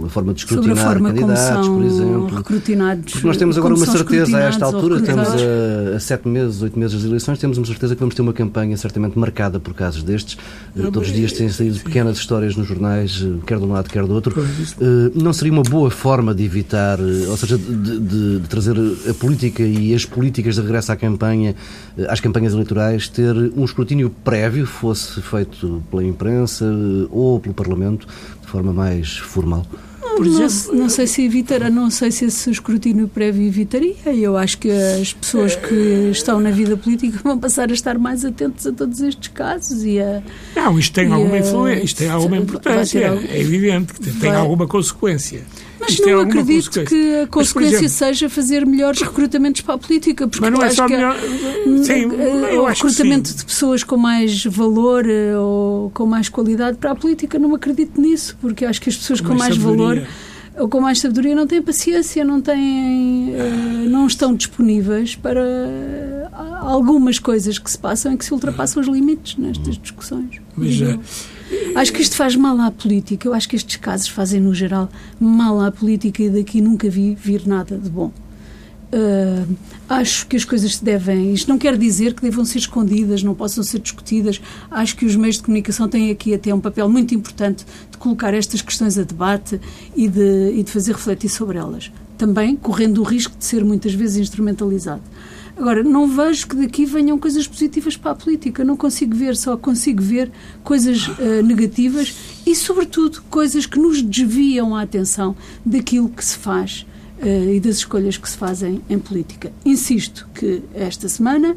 a 0.05 0.09
forma 0.09 0.33
de 0.33 0.39
escrutinar 0.39 0.77
forma 0.77 1.09
candidatos, 1.11 1.67
por 1.67 1.83
exemplo. 1.83 2.35
Recrutinados, 2.37 3.11
Porque 3.11 3.27
nós 3.27 3.35
temos 3.35 3.57
agora 3.57 3.75
uma 3.75 3.85
certeza 3.85 4.37
a 4.37 4.41
esta 4.41 4.65
altura, 4.65 4.97
estamos 4.97 5.27
a, 5.27 5.95
a, 5.97 5.99
sete 5.99 6.25
meses, 6.27 6.61
oito 6.61 6.79
meses 6.79 6.95
das 6.95 7.05
eleições, 7.05 7.37
temos 7.37 7.57
uma 7.57 7.65
certeza 7.65 7.95
que 7.95 7.99
vamos 7.99 8.15
ter 8.15 8.21
uma 8.21 8.31
campanha 8.31 8.77
certamente 8.77 9.19
marcada 9.19 9.59
por 9.59 9.73
casos 9.73 10.03
destes. 10.03 10.37
Eh, 10.77 10.83
todos 10.83 11.09
os 11.09 11.13
dias 11.13 11.33
têm 11.33 11.49
saído 11.49 11.77
pequenas 11.79 12.17
histórias 12.17 12.55
nos 12.55 12.65
jornais, 12.65 13.21
eh, 13.25 13.45
quer 13.45 13.57
de 13.57 13.65
um 13.65 13.73
lado, 13.73 13.89
quer 13.89 14.05
do 14.05 14.13
outro. 14.13 14.33
Eh, 14.41 15.11
não 15.15 15.33
seria 15.33 15.51
uma 15.51 15.63
boa 15.63 15.91
forma 15.91 16.33
de 16.33 16.45
evitar, 16.45 16.97
ou 16.99 17.35
seja, 17.35 17.57
de, 17.57 17.99
de, 17.99 18.39
de 18.39 18.47
trazer 18.47 18.75
a 19.09 19.13
política 19.15 19.63
e 19.63 19.93
as 19.93 20.05
políticas 20.05 20.55
de 20.55 20.61
regresso 20.61 20.93
à 20.93 20.95
campanha, 20.95 21.55
às 22.07 22.19
campanhas 22.19 22.53
eleitorais, 22.53 23.07
ter 23.07 23.35
um 23.35 23.63
escrutínio 23.63 24.09
prévio 24.23 24.65
fosse 24.65 25.21
feito 25.21 25.83
pela 25.89 26.03
imprensa 26.03 26.65
ou 27.09 27.39
pelo 27.39 27.53
Parlamento 27.53 28.07
de 28.41 28.47
forma 28.47 28.73
mais 28.73 29.17
formal? 29.17 29.65
Por 30.15 30.27
exemplo, 30.27 30.73
não, 30.73 30.83
não, 30.83 30.89
sei 30.89 31.07
se 31.07 31.23
evitará, 31.23 31.69
não 31.69 31.89
sei 31.89 32.11
se 32.11 32.25
esse 32.25 32.51
escrutínio 32.51 33.07
prévio 33.07 33.47
evitaria. 33.47 33.95
Eu 34.05 34.37
acho 34.37 34.57
que 34.57 34.69
as 34.69 35.13
pessoas 35.13 35.55
que 35.55 36.09
estão 36.11 36.39
na 36.39 36.51
vida 36.51 36.75
política 36.75 37.19
vão 37.23 37.39
passar 37.39 37.69
a 37.69 37.73
estar 37.73 37.97
mais 37.97 38.25
atentos 38.25 38.67
a 38.67 38.71
todos 38.71 38.99
estes 39.01 39.29
casos 39.29 39.83
e 39.83 39.99
a. 39.99 40.21
Não, 40.55 40.77
isto 40.77 40.93
tem 40.93 41.11
alguma 41.11 41.37
influência, 41.37 41.83
isto 41.83 41.97
tem 41.97 42.09
alguma 42.09 42.37
importância, 42.37 43.09
algum, 43.09 43.25
é 43.25 43.39
evidente 43.39 43.93
que 43.93 43.99
tem, 43.99 44.13
tem 44.13 44.31
alguma 44.31 44.67
consequência. 44.67 45.43
Mas 45.81 45.93
Isto 45.93 46.07
não 46.07 46.21
acredito 46.21 46.83
que 46.85 47.21
a 47.21 47.27
consequência 47.27 47.77
exemplo, 47.77 47.89
seja 47.89 48.29
fazer 48.29 48.65
melhores 48.67 49.01
recrutamentos 49.01 49.61
para 49.61 49.73
a 49.73 49.77
política, 49.79 50.27
porque 50.27 50.41
mas 50.47 50.53
não 50.53 50.63
é 50.63 50.69
só 50.69 50.87
melhor... 50.87 51.17
sim, 51.83 52.05
o 52.05 52.65
recrutamento 52.65 53.33
de 53.35 53.43
pessoas 53.43 53.83
com 53.83 53.97
mais 53.97 54.45
valor 54.45 55.09
eh, 55.09 55.35
ou 55.35 55.89
com 55.89 56.05
mais 56.05 56.29
qualidade 56.29 56.77
para 56.77 56.91
a 56.91 56.95
política, 56.95 57.39
não 57.39 57.55
acredito 57.55 57.99
nisso, 57.99 58.37
porque 58.39 58.63
acho 58.63 58.79
que 58.79 58.89
as 58.89 58.95
pessoas 58.95 59.19
com 59.19 59.29
mais, 59.29 59.57
mais 59.57 59.57
valor 59.57 60.07
ou 60.57 60.67
com 60.67 60.79
mais 60.79 60.99
sabedoria 60.99 61.33
não 61.33 61.47
têm 61.47 61.61
paciência, 61.61 62.23
não 62.23 62.41
têm, 62.41 63.33
eh, 63.33 63.87
não 63.87 64.05
estão 64.05 64.35
disponíveis 64.35 65.15
para 65.15 65.41
algumas 66.61 67.17
coisas 67.17 67.57
que 67.57 67.71
se 67.71 67.77
passam 67.77 68.13
e 68.13 68.17
que 68.17 68.25
se 68.25 68.33
ultrapassam 68.33 68.81
os 68.81 68.87
limites 68.87 69.35
nestas 69.37 69.77
discussões. 69.77 70.39
Mas, 70.55 70.79
Acho 71.75 71.93
que 71.93 72.01
isto 72.01 72.15
faz 72.15 72.35
mal 72.35 72.59
à 72.59 72.71
política. 72.71 73.27
Eu 73.27 73.33
acho 73.33 73.47
que 73.47 73.55
estes 73.55 73.75
casos 73.77 74.07
fazem, 74.07 74.39
no 74.41 74.53
geral, 74.53 74.89
mal 75.19 75.59
à 75.61 75.71
política 75.71 76.23
e 76.23 76.29
daqui 76.29 76.61
nunca 76.61 76.89
vi 76.89 77.15
vir 77.15 77.47
nada 77.47 77.77
de 77.77 77.89
bom. 77.89 78.11
Uh, 78.93 79.55
acho 79.87 80.27
que 80.27 80.35
as 80.35 80.43
coisas 80.43 80.75
se 80.75 80.83
devem. 80.83 81.33
Isto 81.33 81.47
não 81.47 81.57
quer 81.57 81.77
dizer 81.77 82.13
que 82.13 82.21
devam 82.21 82.43
ser 82.43 82.57
escondidas, 82.57 83.23
não 83.23 83.33
possam 83.33 83.63
ser 83.63 83.79
discutidas. 83.79 84.41
Acho 84.69 84.97
que 84.97 85.05
os 85.05 85.15
meios 85.15 85.37
de 85.37 85.43
comunicação 85.43 85.87
têm 85.87 86.11
aqui 86.11 86.33
até 86.33 86.53
um 86.53 86.59
papel 86.59 86.89
muito 86.89 87.15
importante 87.15 87.65
de 87.89 87.97
colocar 87.97 88.33
estas 88.33 88.61
questões 88.61 88.97
a 88.97 89.03
debate 89.03 89.61
e 89.95 90.09
de, 90.09 90.51
e 90.55 90.63
de 90.63 90.69
fazer 90.69 90.91
refletir 90.91 91.29
sobre 91.29 91.57
elas. 91.57 91.89
Também 92.17 92.55
correndo 92.55 92.99
o 92.99 93.03
risco 93.03 93.33
de 93.37 93.45
ser 93.45 93.63
muitas 93.63 93.93
vezes 93.93 94.17
instrumentalizado. 94.17 95.01
Agora, 95.57 95.83
não 95.83 96.07
vejo 96.07 96.47
que 96.47 96.55
daqui 96.55 96.85
venham 96.85 97.17
coisas 97.17 97.47
positivas 97.47 97.95
para 97.97 98.11
a 98.11 98.15
política. 98.15 98.63
Não 98.63 98.75
consigo 98.75 99.15
ver, 99.15 99.35
só 99.35 99.55
consigo 99.57 100.01
ver 100.01 100.31
coisas 100.63 101.07
uh, 101.07 101.43
negativas 101.43 102.15
e, 102.45 102.55
sobretudo, 102.55 103.21
coisas 103.29 103.65
que 103.65 103.79
nos 103.79 104.01
desviam 104.01 104.75
a 104.75 104.81
atenção 104.81 105.35
daquilo 105.65 106.09
que 106.09 106.23
se 106.23 106.37
faz 106.37 106.85
uh, 107.21 107.53
e 107.53 107.59
das 107.59 107.77
escolhas 107.77 108.17
que 108.17 108.29
se 108.29 108.37
fazem 108.37 108.81
em 108.89 108.97
política. 108.97 109.51
Insisto 109.65 110.27
que 110.33 110.63
esta 110.73 111.07
semana 111.07 111.55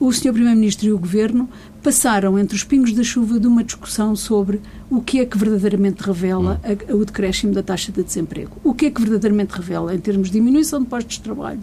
o 0.00 0.10
Sr. 0.10 0.32
Primeiro-Ministro 0.32 0.88
e 0.88 0.92
o 0.92 0.98
Governo 0.98 1.46
passaram 1.82 2.38
entre 2.38 2.56
os 2.56 2.64
pingos 2.64 2.94
da 2.94 3.02
chuva 3.02 3.38
de 3.38 3.46
uma 3.46 3.62
discussão 3.62 4.16
sobre 4.16 4.58
o 4.88 5.02
que 5.02 5.20
é 5.20 5.26
que 5.26 5.36
verdadeiramente 5.36 6.02
revela 6.02 6.58
a, 6.64 6.92
a, 6.92 6.96
o 6.96 7.04
decréscimo 7.04 7.52
da 7.52 7.62
taxa 7.62 7.92
de 7.92 8.02
desemprego. 8.02 8.52
O 8.64 8.72
que 8.72 8.86
é 8.86 8.90
que 8.90 9.00
verdadeiramente 9.00 9.50
revela 9.50 9.94
em 9.94 9.98
termos 9.98 10.28
de 10.28 10.38
diminuição 10.38 10.80
de 10.80 10.86
postos 10.86 11.16
de 11.16 11.22
trabalho, 11.22 11.60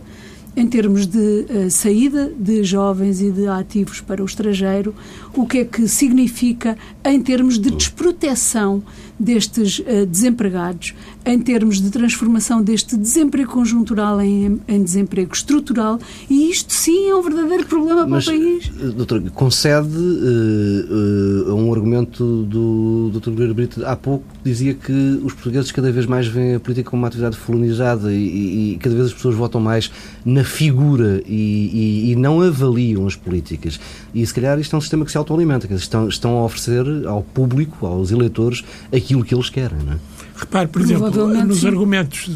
em 0.58 0.65
termos 0.65 1.06
de 1.06 1.46
uh, 1.50 1.70
saída 1.70 2.34
de 2.36 2.63
jovens 2.63 3.22
e 3.22 3.30
de 3.30 3.48
ativos 3.48 4.02
para 4.02 4.24
o 4.24 4.26
estrangeiro, 4.26 4.96
o 5.36 5.46
que 5.46 5.60
é 5.60 5.65
que 5.65 5.88
significa 5.88 6.76
em 7.06 7.22
termos 7.22 7.60
de 7.60 7.70
desproteção 7.70 8.82
destes 9.19 9.80
uh, 9.80 10.06
desempregados, 10.06 10.93
em 11.25 11.39
termos 11.39 11.82
de 11.82 11.89
transformação 11.89 12.62
deste 12.62 12.95
desemprego 12.95 13.51
conjuntural 13.51 14.21
em, 14.21 14.62
em, 14.67 14.84
desemprego 14.84 15.34
estrutural, 15.34 15.99
e 16.30 16.49
isto 16.49 16.73
sim 16.73 17.10
é 17.10 17.15
um 17.15 17.21
verdadeiro 17.21 17.65
problema 17.65 18.08
Mas, 18.08 18.25
para 18.25 18.36
o 18.36 18.38
país. 18.38 18.71
Eh, 18.80 18.86
doutor, 18.89 19.30
concede 19.32 19.97
uh, 19.97 21.49
uh, 21.49 21.56
um 21.56 21.73
argumento 21.73 22.43
do 22.43 23.12
Dr. 23.13 23.32
Moreira 23.32 23.53
Brito 23.53 23.86
há 23.86 23.95
pouco, 23.95 24.25
dizia 24.43 24.73
que 24.73 24.93
os 25.23 25.34
portugueses 25.34 25.71
cada 25.71 25.91
vez 25.91 26.06
mais 26.06 26.27
veem 26.27 26.56
a 26.56 26.60
política 26.60 26.89
como 26.89 27.01
uma 27.01 27.08
atividade 27.08 27.38
colonizada 27.38 28.13
e, 28.13 28.17
e, 28.17 28.73
e 28.73 28.77
cada 28.77 28.95
vez 28.95 29.08
as 29.08 29.13
pessoas 29.13 29.36
votam 29.36 29.60
mais 29.60 29.91
na 30.23 30.43
figura 30.43 31.21
e, 31.25 32.12
e, 32.12 32.15
não 32.15 32.41
avaliam 32.41 33.06
as 33.08 33.15
políticas. 33.15 33.80
E 34.13 34.25
se 34.25 34.34
calhar 34.34 34.60
isto 34.60 34.75
é 34.75 34.77
um 34.77 34.82
sistema 34.82 35.06
que 35.06 35.12
se 35.12 35.17
autoalimenta, 35.17 35.67
que 35.67 35.73
estão, 35.73 36.08
estão 36.08 36.38
a 36.38 36.43
oferecer 36.43 36.86
ao 37.08 37.21
público, 37.21 37.86
aos 37.86 38.12
eleitores, 38.12 38.63
aquilo 38.91 39.07
que 39.24 39.34
eles 39.34 39.50
querem, 39.50 39.80
não 39.80 39.93
é? 39.93 40.00
Repare, 40.36 40.67
por 40.67 40.82
exemplo, 40.82 41.10
nos 41.28 41.62
sim. 41.62 41.67
argumentos 41.67 42.30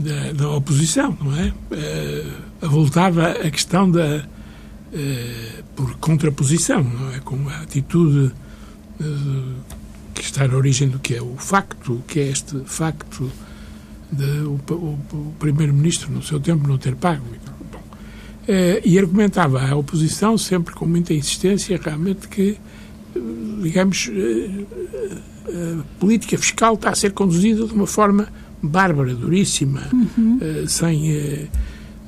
da, 0.00 0.32
da, 0.32 0.50
oposição, 0.50 1.16
não 1.20 1.36
é? 1.36 1.52
Uh, 2.62 2.68
voltava 2.68 3.30
a 3.30 3.50
questão 3.50 3.90
da. 3.90 4.24
Uh, 4.92 5.62
por 5.76 5.94
contraposição, 5.98 6.82
não 6.82 7.12
é? 7.12 7.20
Com 7.20 7.48
a 7.48 7.60
atitude 7.60 8.32
uh, 9.00 9.54
que 10.14 10.22
está 10.22 10.48
na 10.48 10.56
origem 10.56 10.88
do 10.88 10.98
que 10.98 11.14
é 11.14 11.22
o 11.22 11.36
facto, 11.36 12.02
que 12.08 12.18
é 12.18 12.28
este 12.28 12.60
facto 12.64 13.30
de 14.10 14.24
o, 14.24 14.58
o, 14.70 14.98
o 15.12 15.34
Primeiro-Ministro, 15.38 16.10
no 16.10 16.22
seu 16.22 16.40
tempo, 16.40 16.66
não 16.66 16.76
ter 16.76 16.96
pago. 16.96 17.24
Bom, 17.70 17.82
e 18.84 18.98
argumentava 18.98 19.64
a 19.64 19.76
oposição 19.76 20.36
sempre 20.36 20.74
com 20.74 20.86
muita 20.86 21.14
insistência, 21.14 21.78
realmente, 21.80 22.26
que, 22.26 22.58
digamos, 23.62 24.10
a 25.50 25.98
política 25.98 26.38
fiscal 26.38 26.74
está 26.74 26.90
a 26.90 26.94
ser 26.94 27.12
conduzida 27.12 27.66
de 27.66 27.72
uma 27.72 27.86
forma 27.86 28.28
bárbara, 28.62 29.14
duríssima, 29.14 29.82
uhum. 29.92 30.38
uh, 30.38 30.68
sem 30.68 31.12
uh, 31.12 31.48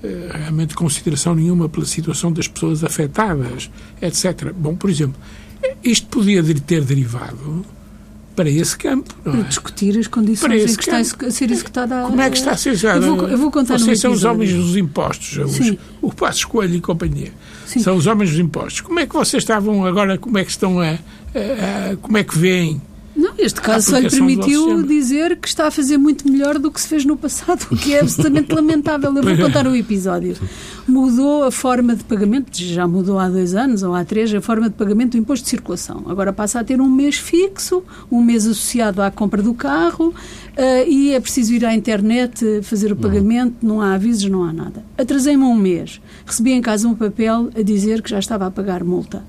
uh, 0.02 0.38
realmente 0.38 0.74
consideração 0.74 1.34
nenhuma 1.34 1.68
pela 1.68 1.86
situação 1.86 2.32
das 2.32 2.46
pessoas 2.46 2.84
afetadas, 2.84 3.70
etc. 4.00 4.52
Bom, 4.52 4.74
por 4.76 4.90
exemplo, 4.90 5.20
isto 5.82 6.06
podia 6.08 6.42
ter 6.60 6.84
derivado 6.84 7.64
para 8.34 8.48
esse 8.48 8.76
campo. 8.76 9.14
Não 9.24 9.32
para 9.32 9.40
é? 9.42 9.44
discutir 9.44 9.98
as 9.98 10.06
condições 10.06 10.62
em 10.62 10.76
que 10.76 10.86
campo. 10.86 11.00
está 11.00 11.26
a 11.26 11.30
ser 11.30 11.50
executada 11.50 12.04
a... 12.04 12.06
Como 12.06 12.20
é 12.20 12.30
que 12.30 12.36
está 12.36 12.52
a 12.52 12.56
ser 12.56 12.70
executada? 12.70 13.06
Eu 13.06 13.16
vou, 13.16 13.28
eu 13.28 13.38
vou 13.38 13.50
contar 13.50 13.78
Vocês 13.78 14.00
são 14.00 14.12
os 14.12 14.24
homens 14.24 14.52
dos 14.52 14.76
impostos, 14.76 15.38
os, 15.38 15.76
o 16.00 16.12
Passo 16.12 16.38
Escolho 16.38 16.74
e 16.74 16.80
companhia. 16.80 17.32
Sim. 17.66 17.80
São 17.80 17.96
os 17.96 18.06
homens 18.06 18.30
dos 18.30 18.38
impostos. 18.38 18.80
Como 18.80 18.98
é 19.00 19.06
que 19.06 19.14
vocês 19.14 19.42
estavam 19.42 19.84
agora, 19.84 20.18
como 20.18 20.38
é 20.38 20.44
que 20.44 20.50
estão 20.50 20.80
a, 20.80 20.90
a, 20.92 21.92
a 21.92 21.96
como 21.96 22.16
é 22.16 22.24
que 22.24 22.36
veem 22.36 22.80
não, 23.22 23.34
este 23.38 23.60
caso 23.60 23.92
só 23.92 23.98
lhe 23.98 24.10
permitiu 24.10 24.82
dizer 24.82 25.36
que 25.36 25.46
está 25.46 25.68
a 25.68 25.70
fazer 25.70 25.96
muito 25.96 26.28
melhor 26.28 26.58
do 26.58 26.72
que 26.72 26.80
se 26.80 26.88
fez 26.88 27.04
no 27.04 27.16
passado, 27.16 27.64
o 27.70 27.76
que 27.76 27.94
é 27.94 28.00
absolutamente 28.00 28.50
lamentável. 28.52 29.14
Eu 29.14 29.22
vou 29.22 29.36
contar 29.36 29.64
o 29.64 29.76
episódio. 29.76 30.36
Mudou 30.88 31.44
a 31.44 31.52
forma 31.52 31.94
de 31.94 32.02
pagamento, 32.02 32.50
já 32.52 32.86
mudou 32.88 33.20
há 33.20 33.28
dois 33.28 33.54
anos 33.54 33.84
ou 33.84 33.94
há 33.94 34.04
três, 34.04 34.34
a 34.34 34.40
forma 34.40 34.68
de 34.68 34.74
pagamento 34.74 35.12
do 35.12 35.18
imposto 35.18 35.44
de 35.44 35.50
circulação. 35.50 36.04
Agora 36.08 36.32
passa 36.32 36.58
a 36.58 36.64
ter 36.64 36.80
um 36.80 36.90
mês 36.90 37.16
fixo, 37.16 37.84
um 38.10 38.20
mês 38.20 38.44
associado 38.44 39.00
à 39.00 39.08
compra 39.08 39.40
do 39.40 39.54
carro 39.54 40.08
uh, 40.08 40.88
e 40.88 41.12
é 41.12 41.20
preciso 41.20 41.54
ir 41.54 41.64
à 41.64 41.72
internet 41.72 42.62
fazer 42.62 42.90
o 42.90 42.96
pagamento, 42.96 43.58
não 43.62 43.80
há 43.80 43.94
avisos, 43.94 44.28
não 44.28 44.42
há 44.42 44.52
nada. 44.52 44.84
Atrasei-me 44.98 45.44
um 45.44 45.54
mês. 45.54 46.00
Recebi 46.26 46.50
em 46.50 46.60
casa 46.60 46.88
um 46.88 46.94
papel 46.96 47.50
a 47.56 47.62
dizer 47.62 48.02
que 48.02 48.10
já 48.10 48.18
estava 48.18 48.46
a 48.46 48.50
pagar 48.50 48.82
multa. 48.82 49.22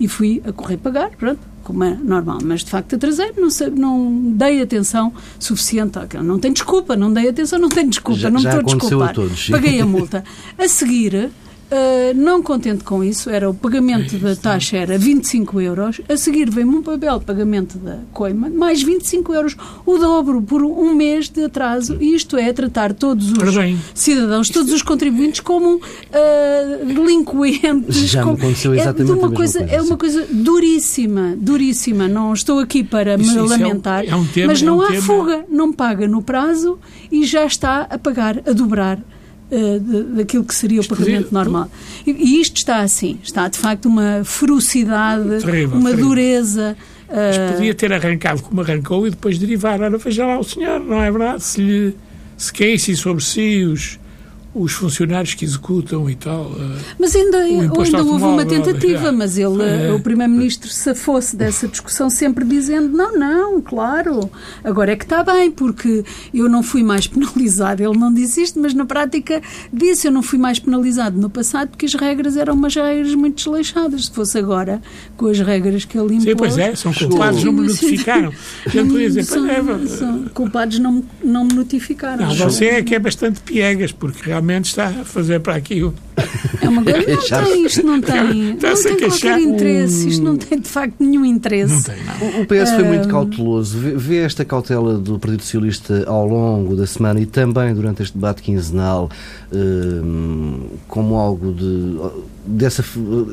E 0.00 0.06
fui 0.06 0.42
a 0.46 0.52
correr 0.52 0.76
pagar, 0.76 1.10
pronto 1.10 1.40
como 1.68 1.84
é 1.84 1.94
normal, 2.02 2.38
mas 2.42 2.64
de 2.64 2.70
facto 2.70 2.96
atrasei, 2.96 3.30
não, 3.36 3.50
sei, 3.50 3.68
não 3.68 4.10
dei 4.32 4.62
atenção 4.62 5.12
suficiente. 5.38 5.98
Não 6.24 6.38
tem 6.38 6.50
desculpa, 6.50 6.96
não 6.96 7.12
dei 7.12 7.28
atenção, 7.28 7.58
não 7.58 7.68
tenho 7.68 7.90
desculpa, 7.90 8.18
já, 8.18 8.30
não 8.30 8.40
me 8.40 8.46
estou 8.46 8.60
a 8.60 8.62
desculpar. 8.62 9.10
A 9.10 9.12
todos, 9.12 9.50
Paguei 9.50 9.78
a 9.78 9.84
multa. 9.84 10.24
A 10.56 10.66
seguir, 10.66 11.30
Uh, 11.70 12.16
não 12.16 12.42
contente 12.42 12.82
com 12.82 13.04
isso, 13.04 13.28
era 13.28 13.48
o 13.48 13.52
pagamento 13.52 14.16
é 14.16 14.18
da 14.18 14.34
taxa 14.34 14.78
era 14.78 14.96
25 14.96 15.60
euros, 15.60 16.00
a 16.08 16.16
seguir 16.16 16.48
vem-me 16.48 16.76
um 16.76 16.82
papel 16.82 17.18
de 17.18 17.26
pagamento 17.26 17.76
da 17.76 17.98
coima, 18.10 18.48
mais 18.48 18.82
25 18.82 19.34
euros, 19.34 19.54
o 19.84 19.98
dobro 19.98 20.40
por 20.40 20.62
um 20.62 20.94
mês 20.94 21.28
de 21.28 21.44
atraso, 21.44 21.98
e 22.00 22.14
isto 22.14 22.38
é 22.38 22.54
tratar 22.54 22.94
todos 22.94 23.32
os 23.32 23.38
cidadãos, 23.92 24.48
todos 24.48 24.72
os 24.72 24.80
contribuintes 24.80 25.40
como 25.40 25.74
uh, 25.74 26.86
delinquentes. 26.86 27.96
Já 27.96 28.22
como, 28.22 28.38
me 28.38 28.44
aconteceu 28.44 28.74
exatamente 28.74 29.10
é 29.10 29.14
uma 29.14 29.30
coisa, 29.30 29.58
coisa, 29.58 29.74
É 29.74 29.82
uma 29.82 29.96
coisa 29.98 30.26
duríssima, 30.30 31.34
duríssima, 31.36 32.08
não 32.08 32.32
estou 32.32 32.60
aqui 32.60 32.82
para 32.82 33.16
isso, 33.16 33.34
me 33.34 33.44
isso 33.44 33.46
lamentar, 33.46 34.06
é 34.06 34.08
um, 34.08 34.12
é 34.12 34.16
um 34.16 34.24
tema, 34.24 34.46
mas 34.46 34.62
não 34.62 34.82
é 34.82 34.86
um 34.86 34.86
há 34.86 34.88
tema... 34.88 35.02
fuga, 35.02 35.44
não 35.50 35.70
paga 35.70 36.08
no 36.08 36.22
prazo 36.22 36.78
e 37.12 37.26
já 37.26 37.44
está 37.44 37.82
a 37.82 37.98
pagar, 37.98 38.38
a 38.46 38.52
dobrar 38.52 38.98
uh, 39.50 40.16
daquilo 40.16 40.44
que 40.44 40.54
seria 40.54 40.80
o 40.80 40.86
pagamento 40.86 41.32
normal. 41.32 41.70
E, 42.06 42.10
e, 42.10 42.40
isto 42.40 42.56
está 42.56 42.80
assim, 42.80 43.18
está 43.22 43.48
de 43.48 43.58
facto 43.58 43.86
uma 43.86 44.22
ferocidade, 44.24 45.42
terrível, 45.44 45.78
uma 45.78 45.90
terrível. 45.90 46.08
dureza. 46.08 46.76
Mas 47.08 47.36
eh, 47.36 47.52
podia 47.52 47.74
ter 47.74 47.92
arrancado 47.92 48.42
como 48.42 48.60
arrancou 48.60 49.06
e 49.06 49.10
depois 49.10 49.38
derivar. 49.38 49.80
Ora, 49.80 49.96
veja 49.96 50.26
lá 50.26 50.38
o 50.38 50.44
senhor, 50.44 50.78
não 50.80 51.02
é 51.02 51.10
verdade? 51.10 51.42
Se, 51.42 51.60
lhe, 51.60 51.96
se 52.36 52.52
caíssem 52.52 52.94
sobre 52.94 53.24
si 53.24 53.64
os, 53.64 53.98
os 54.54 54.72
funcionários 54.72 55.34
que 55.34 55.44
executam 55.44 56.08
e 56.08 56.14
tal. 56.14 56.50
Eh, 56.58 56.82
mas 56.98 57.14
ainda, 57.14 57.38
ainda 57.38 58.02
houve 58.02 58.24
uma 58.24 58.44
tentativa, 58.44 59.12
mas 59.12 59.36
ele, 59.36 59.62
é. 59.62 59.92
o 59.92 60.00
Primeiro-Ministro 60.00 60.70
se 60.70 60.94
fosse 60.94 61.36
dessa 61.36 61.68
discussão 61.68 62.08
sempre 62.08 62.44
dizendo 62.44 62.96
não, 62.96 63.18
não, 63.18 63.60
claro, 63.60 64.30
agora 64.64 64.92
é 64.92 64.96
que 64.96 65.04
está 65.04 65.22
bem, 65.22 65.50
porque 65.50 66.04
eu 66.32 66.48
não 66.48 66.62
fui 66.62 66.82
mais 66.82 67.06
penalizado. 67.06 67.82
Ele 67.82 67.98
não 67.98 68.12
disse 68.12 68.42
isto, 68.42 68.58
mas 68.58 68.72
na 68.72 68.86
prática 68.86 69.42
disse 69.72 70.08
eu 70.08 70.12
não 70.12 70.22
fui 70.22 70.38
mais 70.38 70.58
penalizado 70.58 71.20
no 71.20 71.28
passado 71.28 71.68
porque 71.68 71.86
as 71.86 71.94
regras 71.94 72.36
eram 72.36 72.54
umas 72.54 72.74
regras 72.74 73.14
muito 73.14 73.36
desleixadas. 73.36 74.06
Se 74.06 74.12
fosse 74.12 74.38
agora, 74.38 74.80
com 75.16 75.26
as 75.26 75.38
regras 75.40 75.84
que 75.84 75.98
ele 75.98 76.14
impôs... 76.14 76.24
Sim, 76.24 76.36
pois 76.36 76.58
é, 76.58 76.74
são 76.74 76.92
culpados, 76.92 77.44
não 77.44 77.52
me 77.52 77.66
notificaram. 77.66 78.32
Podia 78.64 78.84
dizer, 78.84 79.24
são, 79.24 79.46
é, 79.46 79.86
são 79.86 80.24
culpados 80.32 80.78
não, 80.78 81.04
não 81.22 81.44
me 81.44 81.54
notificaram. 81.54 82.26
Não, 82.26 82.34
você 82.34 82.66
é 82.66 82.82
que 82.82 82.94
é 82.94 82.98
bastante 82.98 83.40
piegas, 83.40 83.92
porque 83.92 84.22
realmente 84.24 84.37
realmente 84.38 84.66
está 84.66 84.88
a 84.88 85.04
fazer 85.04 85.40
para 85.40 85.56
aqui 85.56 85.82
É 86.60 86.68
uma 86.68 86.82
coisa, 86.82 86.98
não 86.98 87.44
tem, 87.44 87.66
isto 87.66 87.86
não 87.86 88.00
tem, 88.00 88.54
está 88.54 88.68
não 88.70 88.82
tem 88.82 89.08
qualquer 89.08 89.40
interesse, 89.40 90.08
isto 90.08 90.24
não 90.24 90.36
tem 90.36 90.60
de 90.60 90.68
facto 90.68 90.94
nenhum 90.98 91.24
interesse. 91.24 91.74
Não 91.74 91.82
tem, 91.82 91.96
não. 92.04 92.42
O 92.42 92.46
PS 92.46 92.70
foi 92.74 92.84
muito 92.84 93.08
cauteloso. 93.08 93.78
Vê 93.78 94.18
esta 94.18 94.44
cautela 94.44 94.98
do 94.98 95.18
Partido 95.18 95.42
Socialista 95.42 96.04
ao 96.06 96.26
longo 96.26 96.76
da 96.76 96.86
semana 96.86 97.20
e 97.20 97.26
também 97.26 97.74
durante 97.74 98.02
este 98.02 98.14
debate 98.14 98.42
quinzenal 98.42 99.08
hum, 99.52 100.66
como 100.86 101.16
algo 101.16 101.52
de 101.52 101.98
dessa, 102.48 102.82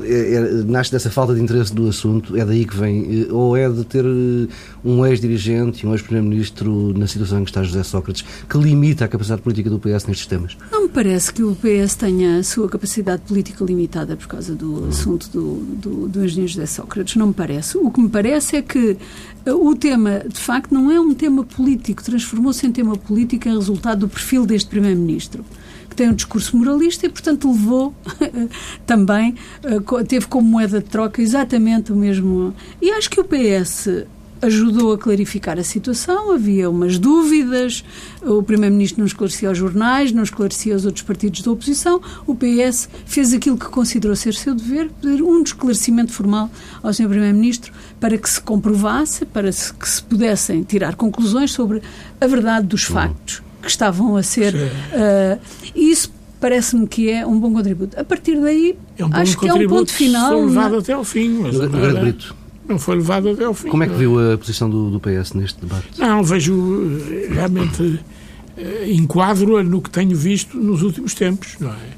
é, 0.04 0.34
é, 0.34 0.42
nasce 0.66 0.92
dessa 0.92 1.10
falta 1.10 1.34
de 1.34 1.42
interesse 1.42 1.74
do 1.74 1.88
assunto, 1.88 2.36
é 2.36 2.44
daí 2.44 2.66
que 2.66 2.76
vem, 2.76 3.24
eh, 3.24 3.32
ou 3.32 3.56
é 3.56 3.70
de 3.70 3.86
ter 3.86 4.04
eh, 4.04 4.48
um 4.84 5.06
ex-dirigente 5.06 5.86
e 5.86 5.88
um 5.88 5.94
ex-primeiro-ministro 5.94 6.94
na 6.98 7.08
situação 7.08 7.40
em 7.40 7.44
que 7.46 7.50
está 7.50 7.64
José 7.64 7.82
Sócrates, 7.84 8.26
que 8.50 8.58
limita 8.58 9.06
a 9.06 9.08
capacidade 9.08 9.42
política 9.42 9.70
do 9.70 9.80
PS 9.80 10.06
nestes 10.06 10.28
temas? 10.28 10.58
Não 10.72 10.84
me 10.84 10.90
parece 10.90 11.32
que 11.32 11.44
o 11.44 11.56
PS 11.56 11.96
tenha 11.96 12.40
a 12.40 12.44
sua 12.44 12.68
capacidade 12.76 13.22
política 13.22 13.64
limitada 13.64 14.18
por 14.18 14.28
causa 14.28 14.54
do 14.54 14.86
assunto 14.90 15.30
do, 15.30 15.56
do, 15.76 16.08
do 16.10 16.26
engenheiro 16.26 16.52
José 16.52 16.66
Sócrates, 16.66 17.16
não 17.16 17.28
me 17.28 17.34
parece. 17.34 17.78
O 17.78 17.90
que 17.90 18.02
me 18.02 18.10
parece 18.10 18.58
é 18.58 18.62
que 18.62 18.98
eh, 19.46 19.54
o 19.54 19.74
tema, 19.76 20.20
de 20.28 20.38
facto, 20.38 20.74
não 20.74 20.92
é 20.92 21.00
um 21.00 21.14
tema 21.14 21.46
político, 21.46 22.04
transformou-se 22.04 22.68
em 22.68 22.72
tema 22.74 22.98
político 22.98 23.48
em 23.48 23.54
resultado 23.54 24.02
do 24.02 24.10
perfil 24.10 24.46
deste 24.46 24.70
primeiro-ministro 24.70 25.46
que 25.90 25.96
tem 25.96 26.10
um 26.10 26.14
discurso 26.14 26.58
moralista 26.58 27.06
e, 27.06 27.10
portanto, 27.10 27.50
levou 27.50 27.96
também, 28.86 29.36
eh, 29.64 30.04
teve 30.04 30.28
como 30.28 30.50
moeda 30.50 30.82
de 30.82 30.90
troca 30.90 31.22
exatamente 31.22 31.94
o 31.94 31.96
mesmo. 31.96 32.54
E 32.82 32.92
acho 32.92 33.10
que 33.10 33.22
o 33.22 33.24
PS 33.24 34.06
ajudou 34.42 34.94
a 34.94 34.98
clarificar 34.98 35.58
a 35.58 35.64
situação, 35.64 36.32
havia 36.32 36.70
umas 36.70 36.98
dúvidas, 36.98 37.84
o 38.22 38.44
Primeiro-Ministro 38.44 39.00
não 39.00 39.08
esclarecia 39.08 39.50
aos 39.50 39.58
jornais, 39.58 40.12
não 40.12 40.24
esclarecia 40.24 40.74
aos 40.74 40.86
outros 40.86 41.04
partidos 41.04 41.42
da 41.42 41.52
oposição, 41.52 42.02
o 42.28 42.36
PS 42.36 42.90
fez 43.06 43.34
aquilo 43.34 43.58
que 43.58 43.68
considerou 43.68 44.16
ser 44.16 44.34
seu 44.34 44.54
dever, 44.54 44.90
pedir 45.02 45.22
um 45.22 45.42
esclarecimento 45.42 46.12
formal 46.12 46.50
ao 46.84 46.94
Sr. 46.94 47.08
Primeiro-Ministro 47.08 47.74
para 48.00 48.18
que 48.18 48.30
se 48.30 48.42
comprovasse, 48.42 49.26
para 49.26 49.50
que 49.50 49.90
se 49.90 50.04
pudessem 50.04 50.64
tirar 50.64 50.96
conclusões 50.96 51.52
sobre 51.52 51.82
a 52.20 52.28
verdade 52.28 52.68
dos 52.68 52.84
factos 52.84 53.42
que 53.62 53.70
estavam 53.70 54.16
a 54.16 54.24
ser. 54.24 54.54
Uh, 54.54 55.40
isso 55.76 56.14
parece-me 56.40 56.88
que 56.88 57.10
é 57.10 57.26
um 57.26 57.40
bom 57.40 57.52
contributo. 57.52 58.00
A 58.00 58.04
partir 58.04 58.40
daí, 58.40 58.78
é 58.98 59.06
um 59.06 59.10
acho 59.14 59.38
que 59.38 59.48
é 59.48 59.54
um 59.54 59.68
ponto 59.68 59.92
final. 59.92 60.46
Levado 60.46 60.78
até 60.78 60.94
ao 60.94 61.04
fim. 61.04 61.30
Mas 61.42 61.60
agora, 61.60 62.00
Brito. 62.02 62.36
Não 62.68 62.80
foi 62.80 62.96
levado 62.96 63.30
até 63.30 63.44
ao 63.46 63.54
fim. 63.54 63.70
Como 63.70 63.84
é 63.84 63.88
que 63.88 63.94
viu 63.94 64.34
a 64.34 64.38
posição 64.38 64.70
do, 64.70 64.90
do 64.90 65.00
PS 65.00 65.34
neste 65.34 65.60
debate? 65.62 66.00
Não, 66.00 66.24
vejo 66.24 67.00
eh, 67.12 67.28
realmente 67.32 67.82
uh, 67.84 68.92
enquadro-a 68.92 69.64
no 69.64 69.82
que 69.82 69.90
tenho 69.90 70.16
visto 70.18 70.58
nos 70.58 70.82
últimos 70.82 71.14
tempos, 71.14 71.58
não 71.60 71.72
é? 71.72 71.90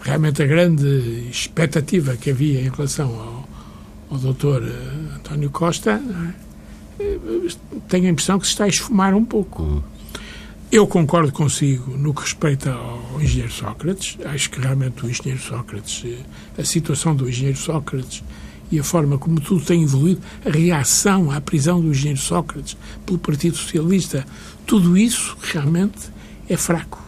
Realmente 0.00 0.42
a 0.42 0.46
grande 0.46 1.28
expectativa 1.30 2.16
que 2.16 2.30
havia 2.30 2.60
em 2.60 2.68
relação 2.68 3.08
ao, 3.08 3.48
ao 4.10 4.18
doutor 4.18 4.62
uh, 4.62 5.16
António 5.16 5.50
Costa, 5.50 6.00
é? 7.00 7.18
tenho 7.88 8.06
a 8.06 8.10
impressão 8.10 8.38
que 8.38 8.46
se 8.46 8.52
está 8.52 8.64
a 8.64 8.68
esfumar 8.68 9.14
um 9.14 9.24
pouco. 9.24 9.62
Uhum. 9.62 9.82
Eu 10.70 10.86
concordo 10.86 11.32
consigo 11.32 11.96
no 11.96 12.12
que 12.14 12.22
respeita 12.22 12.72
ao 12.72 13.20
engenheiro 13.20 13.52
Sócrates. 13.52 14.16
Acho 14.24 14.50
que 14.50 14.60
realmente 14.60 15.04
o 15.04 15.10
engenheiro 15.10 15.40
Sócrates, 15.40 16.04
a 16.58 16.64
situação 16.64 17.14
do 17.14 17.28
engenheiro 17.28 17.58
Sócrates 17.58 18.24
e 18.70 18.78
a 18.78 18.84
forma 18.84 19.18
como 19.18 19.40
tudo 19.40 19.64
tem 19.64 19.82
evoluído, 19.82 20.20
a 20.44 20.50
reação 20.50 21.30
à 21.30 21.40
prisão 21.40 21.80
do 21.80 21.88
engenheiro 21.88 22.20
Sócrates 22.20 22.76
pelo 23.04 23.18
Partido 23.18 23.56
Socialista, 23.56 24.26
tudo 24.66 24.96
isso 24.96 25.36
realmente 25.40 26.10
é 26.48 26.56
fraco. 26.56 27.02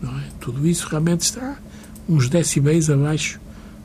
Não 0.00 0.18
é? 0.18 0.24
Tudo 0.40 0.66
isso 0.66 0.88
realmente 0.88 1.20
está 1.22 1.56
uns 2.08 2.28
decibéis 2.28 2.90
abaixo 2.90 3.40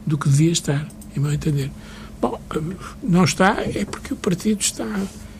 do 0.06 0.18
que 0.18 0.28
devia 0.28 0.52
estar, 0.52 0.88
em 1.16 1.20
meu 1.20 1.32
entender. 1.32 1.72
Bom, 2.20 2.40
não 3.04 3.24
está, 3.24 3.58
é 3.62 3.86
porque 3.86 4.14
o 4.14 4.18
partido 4.18 4.62
está, 4.62 4.88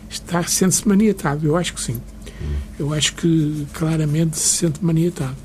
está 0.10 0.44
sendo-se 0.44 0.88
maniatado, 0.88 1.48
eu 1.48 1.56
acho 1.56 1.74
que 1.74 1.82
sim. 1.82 2.00
Eu 2.78 2.94
acho 2.94 3.16
que 3.16 3.66
claramente 3.74 4.38
se 4.38 4.58
sente 4.58 4.84
maniatado. 4.86 5.36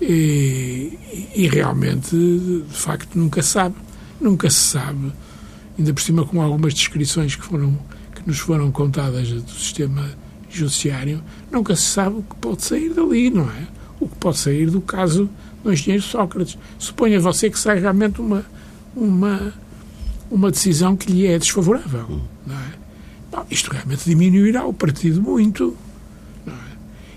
E, 0.00 0.96
e 1.34 1.48
realmente, 1.48 2.14
de 2.14 2.76
facto, 2.76 3.18
nunca 3.18 3.42
sabe. 3.42 3.74
Nunca 4.20 4.48
se 4.48 4.60
sabe 4.60 5.12
ainda 5.78 5.94
por 5.94 6.02
cima 6.02 6.24
com 6.24 6.42
algumas 6.42 6.74
descrições 6.74 7.36
que, 7.36 7.44
foram, 7.44 7.78
que 8.14 8.26
nos 8.26 8.38
foram 8.38 8.70
contadas 8.70 9.30
do 9.30 9.50
sistema 9.50 10.10
judiciário, 10.50 11.22
nunca 11.50 11.76
se 11.76 11.82
sabe 11.82 12.16
o 12.16 12.22
que 12.22 12.34
pode 12.36 12.62
sair 12.62 12.92
dali, 12.92 13.30
não 13.30 13.44
é? 13.44 13.68
O 14.00 14.08
que 14.08 14.16
pode 14.16 14.38
sair 14.38 14.70
do 14.70 14.80
caso 14.80 15.28
do 15.62 15.72
engenheiro 15.72 16.02
Sócrates. 16.02 16.58
Suponha 16.78 17.20
você 17.20 17.50
que 17.50 17.58
sai 17.58 17.78
realmente 17.78 18.20
uma, 18.20 18.44
uma, 18.96 19.52
uma 20.30 20.50
decisão 20.50 20.96
que 20.96 21.12
lhe 21.12 21.26
é 21.26 21.38
desfavorável, 21.38 22.20
não 22.46 22.56
é? 22.56 22.72
Bom, 23.30 23.46
isto 23.50 23.70
realmente 23.70 24.04
diminuirá 24.04 24.64
o 24.64 24.72
partido 24.72 25.20
muito 25.20 25.76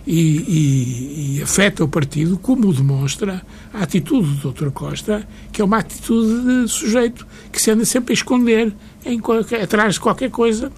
e, 0.06 0.20
e, 0.20 1.38
e, 1.38 1.44
afeta 1.44 1.84
o 1.84 1.88
partido, 1.88 2.38
como 2.38 2.74
demonstra 2.74 3.42
a 3.74 3.84
atitude 3.84 4.36
do 4.36 4.52
Dr. 4.52 4.70
Costa, 4.72 5.28
que 5.52 5.62
é 5.62 5.66
uma 5.66 5.78
atitude 5.78 6.64
de 6.64 6.72
sujeito 6.72 7.26
que 7.52 7.62
se 7.62 7.70
anda 7.72 7.86
sempre 7.86 8.14
a 8.14 8.16
esconder 8.16 8.74
em 9.06 9.22
atrás 9.62 9.96
de 9.96 10.00
qualquer 10.00 10.30
coisa 10.30 10.72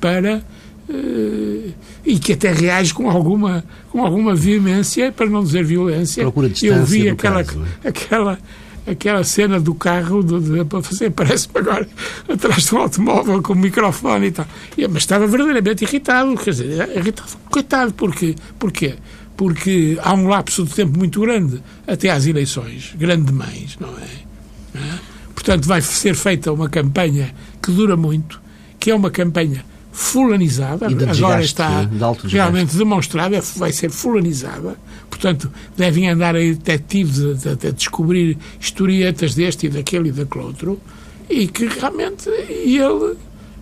para 0.00 0.42
uh, 0.88 1.72
e 2.04 2.18
que 2.18 2.32
até 2.32 2.52
reage 2.52 2.94
com 2.94 3.10
alguma 3.10 3.64
com 3.90 4.04
alguma 4.04 4.34
veemência, 4.34 5.12
para 5.12 5.26
não 5.26 5.42
dizer 5.42 5.64
violência. 5.64 6.22
Eu 6.22 6.84
vi 6.84 7.08
aquela 7.08 7.44
caso, 7.44 7.62
é? 7.84 7.88
aquela 7.88 8.38
aquela 8.86 9.22
cena 9.24 9.60
do 9.60 9.74
carro 9.74 10.22
de, 10.22 10.40
de, 10.40 10.64
para 10.64 10.82
fazer, 10.82 11.10
parece-me 11.10 11.58
agora, 11.58 11.88
atrás 12.28 12.64
de 12.64 12.74
um 12.74 12.78
automóvel 12.78 13.42
com 13.42 13.52
um 13.52 13.56
microfone 13.56 14.26
e 14.26 14.30
tal. 14.32 14.46
E, 14.76 14.86
mas 14.88 15.02
estava 15.02 15.26
verdadeiramente 15.26 15.84
irritado, 15.84 16.34
quer 16.36 16.50
dizer, 16.50 16.96
irritado, 16.96 17.30
coitado, 17.50 17.92
porque, 17.94 18.34
porquê? 18.58 18.94
Porque 19.36 19.98
há 20.02 20.14
um 20.14 20.28
lapso 20.28 20.64
de 20.64 20.74
tempo 20.74 20.98
muito 20.98 21.20
grande 21.20 21.62
até 21.86 22.10
às 22.10 22.26
eleições, 22.26 22.94
grande 22.98 23.24
demais, 23.24 23.76
não 23.80 23.90
é? 23.90 24.08
Não 24.74 24.82
é? 24.82 24.98
Portanto, 25.34 25.66
vai 25.66 25.80
ser 25.80 26.14
feita 26.14 26.52
uma 26.52 26.68
campanha 26.68 27.34
que 27.62 27.70
dura 27.70 27.96
muito, 27.96 28.40
que 28.78 28.90
é 28.90 28.94
uma 28.94 29.10
campanha 29.10 29.64
fulanizada, 29.92 30.86
agora 30.86 31.42
está 31.42 31.88
realmente 32.24 32.76
demonstrada, 32.76 33.40
vai 33.56 33.72
ser 33.72 33.90
fulanizada, 33.90 34.76
portanto, 35.10 35.50
devem 35.76 36.08
andar 36.08 36.36
aí 36.36 36.54
detetives 36.54 37.20
a, 37.20 37.50
a, 37.50 37.52
a, 37.52 37.70
descobrir 37.72 38.38
historietas 38.58 39.34
deste 39.34 39.66
e 39.66 39.68
daquele 39.68 40.08
e 40.08 40.12
daquele 40.12 40.44
outro, 40.44 40.80
e 41.28 41.46
que 41.46 41.66
realmente 41.66 42.30
ele, 42.30 43.16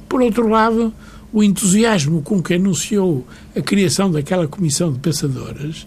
por 0.08 0.22
outro 0.22 0.48
lado, 0.48 0.92
o 1.32 1.42
entusiasmo 1.42 2.22
com 2.22 2.42
que 2.42 2.54
anunciou 2.54 3.26
a 3.56 3.60
criação 3.60 4.10
daquela 4.10 4.46
comissão 4.46 4.92
de 4.92 4.98
pensadores 4.98 5.86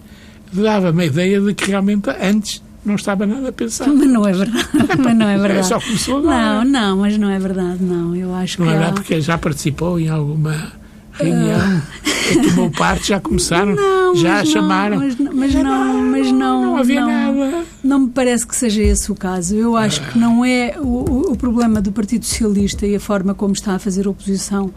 dava-me 0.51 1.03
a 1.03 1.05
ideia 1.05 1.39
de 1.39 1.53
que 1.53 1.69
realmente 1.69 2.09
antes 2.09 2.61
não 2.83 2.95
estava 2.95 3.25
nada 3.25 3.49
a 3.49 3.51
pensar. 3.51 3.87
Mas 3.87 4.07
não 4.07 4.27
é 4.27 4.33
verdade. 4.33 4.67
mas 4.99 5.15
não 5.15 5.27
é 5.27 5.37
verdade. 5.37 5.59
É 5.59 5.63
só 5.63 5.79
começou 5.79 6.17
agora. 6.17 6.35
Não, 6.35 6.65
não, 6.65 6.97
mas 6.97 7.17
não 7.17 7.29
é 7.29 7.39
verdade, 7.39 7.83
não. 7.83 8.15
Eu 8.15 8.33
acho 8.33 8.59
não 8.59 8.67
que. 8.67 8.73
Não 8.73 8.77
é 8.77 8.83
verdade 8.83 9.01
porque 9.01 9.21
já 9.21 9.37
participou 9.37 9.99
em 9.99 10.09
alguma 10.09 10.73
reunião, 11.21 11.77
uh... 11.77 12.41
tomou 12.49 12.71
parte, 12.71 13.09
já 13.09 13.19
começaram, 13.19 13.75
não, 13.75 14.15
já 14.15 14.39
a 14.39 14.45
chamaram. 14.45 14.97
Mas, 14.97 15.15
mas 15.15 15.53
não, 15.55 16.01
mas 16.03 16.31
não. 16.31 16.61
Não 16.61 16.77
havia 16.77 17.01
não, 17.01 17.07
nada. 17.07 17.65
Não 17.83 17.99
me 17.99 18.09
parece 18.09 18.45
que 18.45 18.55
seja 18.55 18.81
esse 18.81 19.11
o 19.11 19.15
caso. 19.15 19.55
Eu 19.55 19.75
acho 19.75 20.01
que 20.09 20.17
não 20.17 20.45
é 20.45 20.75
o, 20.77 21.31
o 21.31 21.37
problema 21.37 21.81
do 21.81 21.91
Partido 21.91 22.25
Socialista 22.25 22.85
e 22.85 22.95
a 22.95 22.99
forma 22.99 23.33
como 23.33 23.53
está 23.53 23.75
a 23.75 23.79
fazer 23.79 24.07
oposição 24.07 24.71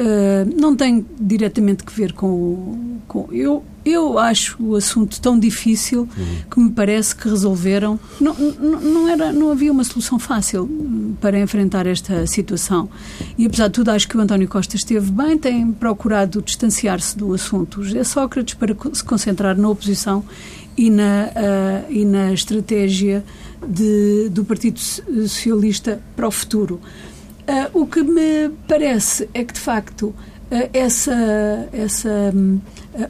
Uh, 0.00 0.60
não 0.60 0.76
tem 0.76 1.04
diretamente 1.20 1.82
que 1.82 1.92
ver 1.92 2.12
com, 2.12 2.98
com, 3.08 3.28
eu 3.32 3.64
eu 3.84 4.18
acho 4.18 4.56
o 4.60 4.76
assunto 4.76 5.20
tão 5.20 5.38
difícil 5.38 6.02
uhum. 6.02 6.36
que 6.50 6.60
me 6.60 6.70
parece 6.70 7.16
que 7.16 7.28
resolveram. 7.28 7.98
Não, 8.20 8.34
não, 8.34 8.80
não 8.80 9.08
era 9.08 9.32
não 9.32 9.50
havia 9.50 9.72
uma 9.72 9.84
solução 9.84 10.18
fácil 10.18 10.68
para 11.20 11.38
enfrentar 11.40 11.86
esta 11.86 12.26
situação. 12.26 12.88
E 13.36 13.46
apesar 13.46 13.68
de 13.68 13.74
tudo 13.74 13.90
acho 13.90 14.06
que 14.06 14.16
o 14.16 14.20
António 14.20 14.46
Costa 14.46 14.76
esteve 14.76 15.10
bem 15.10 15.38
tem 15.38 15.72
procurado 15.72 16.42
distanciar-se 16.42 17.16
do 17.16 17.32
assunto. 17.32 17.82
José 17.82 18.04
Sócrates 18.04 18.54
para 18.54 18.76
se 18.92 19.02
concentrar 19.02 19.56
na 19.56 19.68
oposição 19.68 20.24
e 20.76 20.90
na 20.90 21.28
uh, 21.28 21.92
e 21.92 22.04
na 22.04 22.32
estratégia 22.32 23.24
de, 23.66 24.28
do 24.28 24.44
Partido 24.44 24.78
Socialista 24.78 26.00
para 26.14 26.28
o 26.28 26.30
futuro 26.30 26.80
o 27.72 27.86
que 27.86 28.02
me 28.02 28.50
parece 28.66 29.28
é 29.32 29.42
que, 29.42 29.54
de 29.54 29.60
facto, 29.60 30.06
uh, 30.06 30.70
essa, 30.72 31.68
essa, 31.72 32.32
uh, 32.34 32.60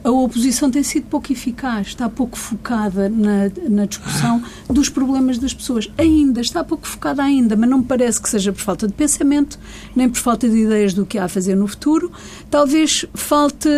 a 0.03 0.09
oposição 0.09 0.71
tem 0.71 0.81
sido 0.81 1.07
pouco 1.07 1.31
eficaz, 1.31 1.87
está 1.87 2.07
pouco 2.07 2.37
focada 2.37 3.09
na, 3.09 3.51
na 3.69 3.85
discussão 3.85 4.41
dos 4.69 4.87
problemas 4.87 5.37
das 5.37 5.53
pessoas. 5.53 5.91
Ainda, 5.97 6.39
está 6.41 6.63
pouco 6.63 6.87
focada 6.87 7.21
ainda, 7.21 7.55
mas 7.55 7.69
não 7.69 7.79
me 7.79 7.85
parece 7.85 8.21
que 8.21 8.29
seja 8.29 8.53
por 8.53 8.61
falta 8.61 8.87
de 8.87 8.93
pensamento, 8.93 9.59
nem 9.95 10.09
por 10.09 10.19
falta 10.19 10.47
de 10.47 10.57
ideias 10.57 10.93
do 10.93 11.05
que 11.05 11.17
há 11.17 11.25
a 11.25 11.29
fazer 11.29 11.55
no 11.55 11.67
futuro. 11.67 12.11
Talvez 12.49 13.05
falte. 13.13 13.69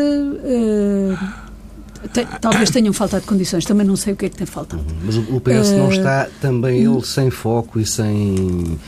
Te, 2.14 2.26
talvez 2.40 2.72
tenham 2.72 2.92
faltado 2.94 3.28
condições, 3.28 3.64
também 3.64 3.86
não 3.86 3.96
sei 3.96 4.14
o 4.14 4.16
que 4.16 4.26
é 4.26 4.30
que 4.30 4.36
tem 4.36 4.48
faltado. 4.48 4.84
Mas 5.06 5.18
o, 5.18 5.22
o 5.36 5.40
PS 5.40 5.72
não 5.72 5.92
está 5.92 6.28
também 6.42 6.84
ele 6.84 7.06
sem 7.06 7.30
foco 7.30 7.80
e 7.80 7.86
sem 7.86 8.80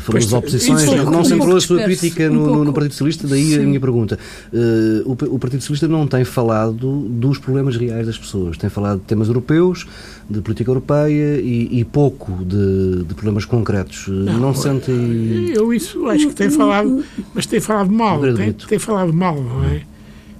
foram 0.00 0.18
as 0.18 0.32
oposições, 0.32 0.84
não 1.04 1.24
centrou 1.24 1.56
a 1.56 1.60
sua 1.60 1.82
crítica 1.82 2.28
no, 2.28 2.64
no, 2.64 2.72
Partido 2.72 2.92
Socialista, 2.92 3.26
daí 3.26 3.44
Sim. 3.44 3.60
a 3.60 3.62
minha 3.62 3.80
pergunta. 3.80 4.18
Uh, 4.52 5.08
o, 5.10 5.34
o, 5.34 5.38
Partido 5.38 5.60
Socialista 5.60 5.88
não 5.88 6.06
tem 6.06 6.24
falado 6.24 7.02
dos 7.08 7.38
problemas 7.38 7.76
reais 7.76 8.06
das 8.06 8.18
pessoas, 8.18 8.56
tem 8.56 8.70
falado 8.70 9.00
de 9.00 9.04
temas 9.04 9.28
europeus, 9.28 9.86
de 10.28 10.40
política 10.40 10.70
europeia 10.70 11.40
e, 11.40 11.80
e 11.80 11.84
pouco 11.84 12.44
de, 12.44 13.04
de, 13.04 13.14
problemas 13.14 13.44
concretos. 13.44 14.08
Não, 14.08 14.38
não 14.38 14.54
sente. 14.54 14.90
Eu 15.54 15.72
isso 15.72 16.06
acho 16.08 16.28
que 16.28 16.34
tem 16.34 16.50
falado, 16.50 17.04
mas 17.34 17.46
tem 17.46 17.60
falado 17.60 17.90
mal, 17.90 18.20
tem, 18.20 18.52
tem 18.52 18.78
falado 18.78 19.12
mal, 19.12 19.40
não 19.40 19.64
é? 19.64 19.82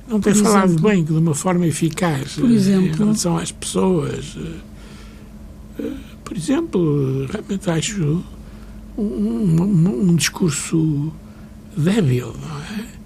Não 0.08 0.20
tem 0.20 0.32
Por 0.32 0.42
falado 0.42 0.66
exemplo, 0.66 0.88
bem, 0.88 1.04
de 1.04 1.12
uma 1.12 1.34
forma 1.34 1.66
eficaz 1.66 2.34
Por 2.34 2.50
exemplo, 2.50 2.86
em 2.86 2.92
relação 2.92 3.36
às 3.36 3.50
pessoas. 3.50 4.36
Eh, 4.38 5.82
eh, 5.82 5.92
por 6.24 6.36
exemplo, 6.36 7.26
realmente 7.26 7.68
acho 7.70 8.24
um, 8.96 9.02
um, 9.02 10.10
um 10.10 10.16
discurso 10.16 11.12
débil, 11.76 12.34
é? 12.82 12.96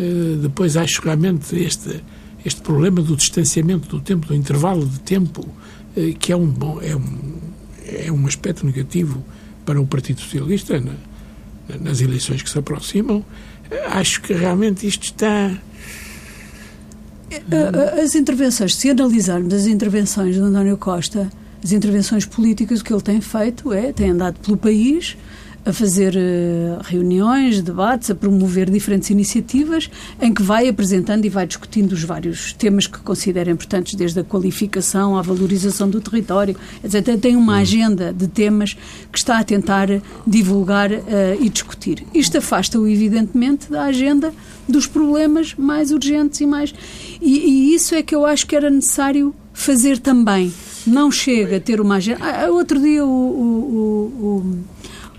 Uh, 0.00 0.36
depois 0.36 0.76
acho 0.76 1.02
realmente 1.02 1.56
este, 1.56 2.02
este 2.44 2.60
problema 2.60 3.02
do 3.02 3.16
distanciamento 3.16 3.88
do 3.88 4.00
tempo, 4.00 4.26
do 4.26 4.34
intervalo 4.34 4.86
de 4.86 5.00
tempo, 5.00 5.42
uh, 5.42 6.18
que 6.18 6.32
é 6.32 6.36
um, 6.36 6.46
bom, 6.46 6.80
é, 6.80 6.94
um, 6.94 7.38
é 7.86 8.12
um 8.12 8.26
aspecto 8.26 8.64
negativo 8.64 9.24
para 9.64 9.80
o 9.80 9.86
Partido 9.86 10.20
Socialista 10.20 10.80
na, 10.80 10.94
nas 11.80 12.00
eleições 12.00 12.42
que 12.42 12.50
se 12.50 12.58
aproximam. 12.58 13.18
Uh, 13.18 13.24
acho 13.90 14.22
que 14.22 14.32
realmente 14.32 14.86
isto 14.86 15.04
está. 15.04 15.56
As 18.02 18.16
intervenções, 18.16 18.74
se 18.74 18.90
analisarmos 18.90 19.54
as 19.54 19.66
intervenções 19.66 20.34
de 20.34 20.40
António 20.40 20.76
Costa, 20.76 21.30
as 21.62 21.72
intervenções 21.72 22.24
políticas, 22.24 22.80
o 22.80 22.84
que 22.84 22.92
ele 22.92 23.02
tem 23.02 23.20
feito 23.20 23.72
é, 23.72 23.92
tem 23.92 24.10
andado 24.10 24.38
pelo 24.40 24.56
país 24.56 25.16
a 25.64 25.72
fazer 25.72 26.14
uh, 26.16 26.82
reuniões, 26.82 27.60
debates, 27.60 28.10
a 28.10 28.14
promover 28.14 28.70
diferentes 28.70 29.10
iniciativas 29.10 29.90
em 30.20 30.32
que 30.32 30.42
vai 30.42 30.68
apresentando 30.68 31.24
e 31.24 31.28
vai 31.28 31.46
discutindo 31.46 31.92
os 31.92 32.02
vários 32.02 32.52
temas 32.54 32.86
que 32.86 32.98
considera 33.00 33.50
importantes, 33.50 33.94
desde 33.94 34.20
a 34.20 34.24
qualificação 34.24 35.18
à 35.18 35.22
valorização 35.22 35.88
do 35.88 36.00
território, 36.00 36.56
etc. 36.82 37.18
Tem 37.20 37.36
uma 37.36 37.54
hum. 37.54 37.60
agenda 37.60 38.12
de 38.12 38.26
temas 38.26 38.74
que 39.12 39.18
está 39.18 39.38
a 39.38 39.44
tentar 39.44 39.88
divulgar 40.26 40.90
uh, 40.90 40.98
e 41.38 41.48
discutir. 41.48 42.04
Isto 42.14 42.38
afasta-o, 42.38 42.86
evidentemente, 42.86 43.70
da 43.70 43.84
agenda 43.84 44.32
dos 44.66 44.86
problemas 44.86 45.54
mais 45.58 45.90
urgentes 45.90 46.40
e 46.40 46.46
mais. 46.46 46.72
E, 47.20 47.38
e, 47.38 47.74
isso 47.74 47.94
é 47.94 48.02
que 48.02 48.14
eu 48.14 48.24
acho 48.24 48.46
que 48.46 48.56
era 48.56 48.70
necessário 48.70 49.34
fazer 49.52 49.98
também. 49.98 50.52
Não 50.90 51.10
chega 51.10 51.56
a 51.56 51.60
ter 51.60 51.80
uma 51.80 51.96
agenda. 51.96 52.24
Ah, 52.24 52.46
ah 52.46 52.50
outro 52.50 52.80
dia 52.80 53.04
o, 53.04 53.08
o, 53.08 54.06
o, 54.26 54.58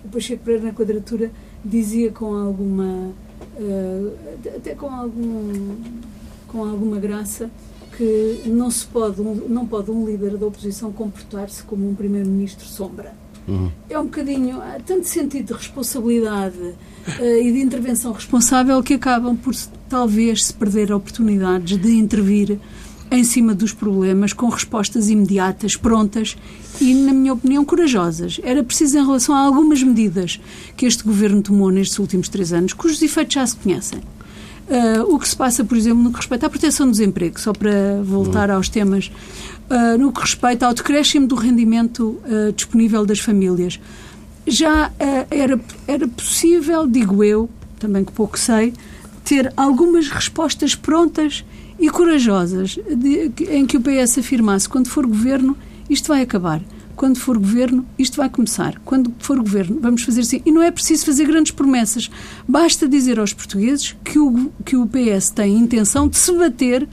o 0.06 0.10
Pacheco 0.10 0.44
Pereira 0.44 0.66
na 0.66 0.74
quadratura 0.74 1.32
dizia 1.64 2.12
com 2.12 2.36
alguma. 2.36 3.12
Uh, 3.60 4.14
até 4.56 4.74
com 4.74 4.90
algum 4.90 5.76
com 6.48 6.64
alguma 6.64 7.00
graça 7.00 7.50
que 7.98 8.44
não 8.46 8.72
se 8.72 8.86
pode 8.86 9.22
não 9.22 9.66
pode 9.66 9.92
um 9.92 10.06
líder 10.06 10.38
da 10.38 10.46
oposição 10.46 10.92
comportar-se 10.92 11.64
como 11.64 11.90
um 11.90 11.94
primeiro-ministro 11.94 12.66
sombra 12.66 13.14
Uhum. 13.48 13.72
É 13.90 14.00
um 14.00 14.06
bocadinho. 14.06 14.62
Há 14.62 14.78
tanto 14.86 15.08
sentido 15.08 15.48
de 15.48 15.54
responsabilidade 15.54 16.58
uh, 16.58 17.24
e 17.24 17.52
de 17.52 17.60
intervenção 17.60 18.12
responsável 18.12 18.82
que 18.84 18.94
acabam 18.94 19.36
por 19.36 19.56
talvez 19.90 20.46
se 20.46 20.54
perder 20.54 20.92
oportunidades 20.92 21.78
de 21.78 21.92
intervir 21.92 22.60
em 23.12 23.26
cima 23.26 23.54
dos 23.54 23.74
problemas 23.74 24.32
com 24.32 24.48
respostas 24.48 25.10
imediatas, 25.10 25.76
prontas 25.76 26.38
e, 26.80 26.94
na 26.94 27.12
minha 27.12 27.34
opinião, 27.34 27.66
corajosas. 27.66 28.40
Era 28.42 28.64
preciso 28.64 28.98
em 28.98 29.06
relação 29.06 29.36
a 29.36 29.40
algumas 29.40 29.84
medidas 29.84 30.40
que 30.78 30.86
este 30.86 31.04
governo 31.04 31.42
tomou 31.42 31.70
nestes 31.70 32.00
últimos 32.00 32.30
três 32.30 32.54
anos, 32.54 32.72
cujos 32.72 33.02
efeitos 33.02 33.34
já 33.34 33.46
se 33.46 33.58
conhecem. 33.58 34.00
Uh, 34.00 35.14
o 35.14 35.20
que 35.20 35.28
se 35.28 35.36
passa, 35.36 35.66
por 35.66 35.78
exemplo, 35.78 36.02
no 36.02 36.12
que 36.12 36.18
respeita 36.18 36.48
à 36.48 36.50
proteção 36.50 36.86
do 36.86 36.92
desemprego, 36.94 37.38
só 37.38 37.52
para 37.52 38.02
voltar 38.04 38.50
uhum. 38.50 38.56
aos 38.56 38.70
temas 38.70 39.12
uh, 39.70 39.98
no 39.98 40.14
que 40.14 40.22
respeita 40.22 40.66
ao 40.66 40.74
decréscimo 40.74 41.28
do 41.28 41.36
rendimento 41.36 42.18
uh, 42.24 42.54
disponível 42.56 43.06
das 43.06 43.20
famílias. 43.20 43.78
Já 44.48 44.92
era, 45.30 45.60
era 45.88 46.08
possível, 46.08 46.88
digo 46.88 47.24
eu, 47.24 47.48
também 47.78 48.04
que 48.04 48.12
pouco 48.12 48.40
sei, 48.40 48.74
ter 49.24 49.54
algumas 49.56 50.10
respostas 50.10 50.74
prontas 50.74 51.44
e 51.82 51.90
corajosas 51.90 52.78
de, 52.96 53.32
em 53.50 53.66
que 53.66 53.76
o 53.76 53.82
PS 53.82 54.20
afirmasse 54.20 54.70
quando 54.70 54.88
for 54.88 55.06
governo 55.06 55.58
isto 55.90 56.08
vai 56.08 56.22
acabar. 56.22 56.62
Quando 56.96 57.20
for 57.20 57.38
governo, 57.38 57.86
isto 57.98 58.18
vai 58.18 58.30
começar. 58.30 58.80
Quando 58.86 59.14
for 59.20 59.38
governo, 59.40 59.80
vamos 59.82 60.04
fazer 60.04 60.22
assim. 60.22 60.42
E 60.46 60.52
não 60.52 60.62
é 60.62 60.72
preciso 60.72 61.06
fazer 61.06 61.26
grandes 61.26 61.52
promessas. 61.52 62.10
Basta 62.48 62.88
dizer 62.88 63.20
aos 63.20 63.34
portugueses 63.34 63.96
que 64.04 64.20
o, 64.20 64.52
que 64.64 64.78
o 64.78 64.88
PS 64.88 65.32
tem 65.32 65.58
intenção 65.58 66.08
de 66.08 66.18
se 66.18 66.32
bater 66.32 66.88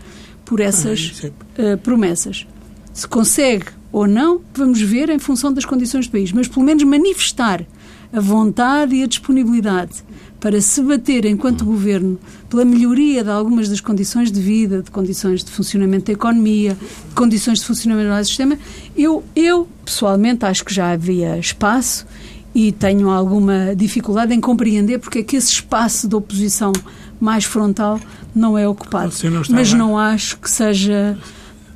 por 0.45 0.61
essas 0.61 1.23
uh, 1.59 1.79
promessas. 1.83 2.47
Se 2.93 3.07
consegue 3.07 3.67
ou 3.93 4.07
não, 4.07 4.41
vamos 4.55 4.81
ver 4.81 5.11
em 5.11 5.19
função 5.19 5.53
das 5.53 5.65
condições 5.65 6.07
do 6.07 6.13
país, 6.13 6.33
mas 6.33 6.49
pelo 6.49 6.65
menos 6.65 6.83
manifestar 6.83 7.65
a 8.13 8.21
vontade 8.21 8.95
e 8.95 9.03
a 9.03 9.07
disponibilidade 9.07 10.03
para 10.41 10.61
se 10.61 10.81
bater 10.83 11.25
enquanto 11.25 11.65
governo 11.65 12.19
pela 12.49 12.65
melhoria 12.65 13.25
de 13.25 13.31
algumas 13.31 13.69
das 13.69 13.81
condições 13.81 14.31
de 14.31 14.41
vida, 14.41 14.83
de 14.83 14.91
condições 14.91 15.43
de 15.43 15.51
funcionamento 15.51 16.07
da 16.07 16.13
economia, 16.13 16.75
de 17.09 17.15
condições 17.15 17.59
de 17.59 17.67
funcionamento 17.67 18.09
do 18.09 18.25
sistema, 18.25 18.59
eu, 18.97 19.25
eu 19.35 19.69
pessoalmente 19.85 20.45
acho 20.45 20.65
que 20.65 20.73
já 20.73 20.93
havia 20.93 21.39
espaço 21.39 22.07
e 22.55 22.73
tenho 22.73 23.11
alguma 23.11 23.75
dificuldade 23.77 24.33
em 24.33 24.41
compreender 24.41 24.99
porque 24.99 25.19
é 25.19 25.23
que 25.23 25.37
esse 25.37 25.53
espaço 25.53 26.09
de 26.09 26.15
oposição 26.15 26.73
mais 27.21 27.45
frontal 27.45 28.01
não 28.35 28.57
é 28.57 28.67
ocupado. 28.67 29.07
Não 29.07 29.13
Mas 29.51 29.73
não 29.73 29.99
acho 29.99 30.39
que 30.39 30.51
seja 30.51 31.19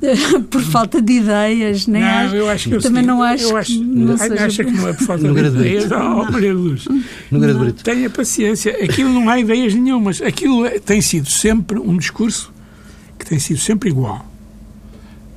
por 0.49 0.61
falta 0.61 1.01
de 1.01 1.13
ideias, 1.13 1.87
nem 1.87 2.01
não, 2.01 2.09
acho, 2.09 2.35
eu 2.35 2.49
acho 2.49 2.69
que 2.69 2.79
também 2.79 3.03
não 3.03 3.21
acho, 3.21 3.43
eu 3.45 3.57
acho 3.57 3.83
não 3.83 4.17
seja... 4.17 4.45
acha 4.45 4.63
que 4.63 4.71
não 4.71 4.87
é 4.87 4.93
por 4.93 5.05
falta 5.05 5.33
de 5.33 5.39
ideias, 5.39 5.91
oh, 5.91 6.31
Maria 6.31 6.53
Luz. 6.53 6.87
No 7.31 7.73
Tenha 7.73 8.09
paciência, 8.09 8.71
aquilo 8.83 9.09
não 9.09 9.29
há 9.29 9.39
ideias 9.39 9.73
nenhumas, 9.73 10.21
aquilo 10.21 10.65
é, 10.65 10.79
tem 10.79 11.01
sido 11.01 11.29
sempre 11.29 11.79
um 11.79 11.97
discurso 11.97 12.51
que 13.17 13.25
tem 13.25 13.39
sido 13.39 13.59
sempre 13.59 13.89
igual. 13.89 14.25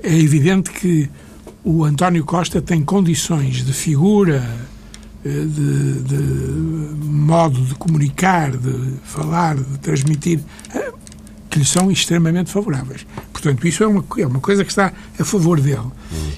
É 0.03 0.17
evidente 0.17 0.71
que 0.71 1.09
o 1.65 1.85
António 1.85 2.25
Costa 2.25 2.61
tem 2.61 2.85
condições 2.85 3.65
de 3.65 3.73
figura, 3.73 4.43
eh, 5.25 5.29
de, 5.29 6.03
de 6.03 7.05
modo 7.05 7.61
de 7.61 7.75
comunicar, 7.75 8.57
de 8.57 8.95
falar, 9.05 9.57
de 9.57 9.79
transmitir. 9.79 10.41
Eh, 10.73 10.93
que 11.57 11.61
lhe 11.61 11.65
são 11.65 11.91
extremamente 11.91 12.51
favoráveis. 12.51 13.07
Portanto, 13.33 13.67
isso 13.67 13.83
é 13.83 13.87
uma, 13.87 14.05
é 14.19 14.27
uma 14.27 14.41
coisa 14.41 14.63
que 14.63 14.71
está 14.71 14.93
a 15.19 15.25
favor 15.25 15.59
dele 15.59 15.87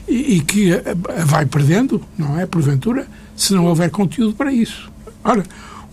e, 0.06 0.36
e, 0.36 0.40
que 0.40 0.72
a, 0.72 0.80
a 1.20 1.24
vai 1.24 1.44
perdendo, 1.44 2.00
não 2.16 2.38
é? 2.38 2.46
Porventura, 2.46 3.08
se 3.36 3.52
não 3.52 3.66
houver 3.66 3.90
conteúdo 3.90 4.34
para 4.34 4.52
isso. 4.52 4.88
Ora, 5.24 5.42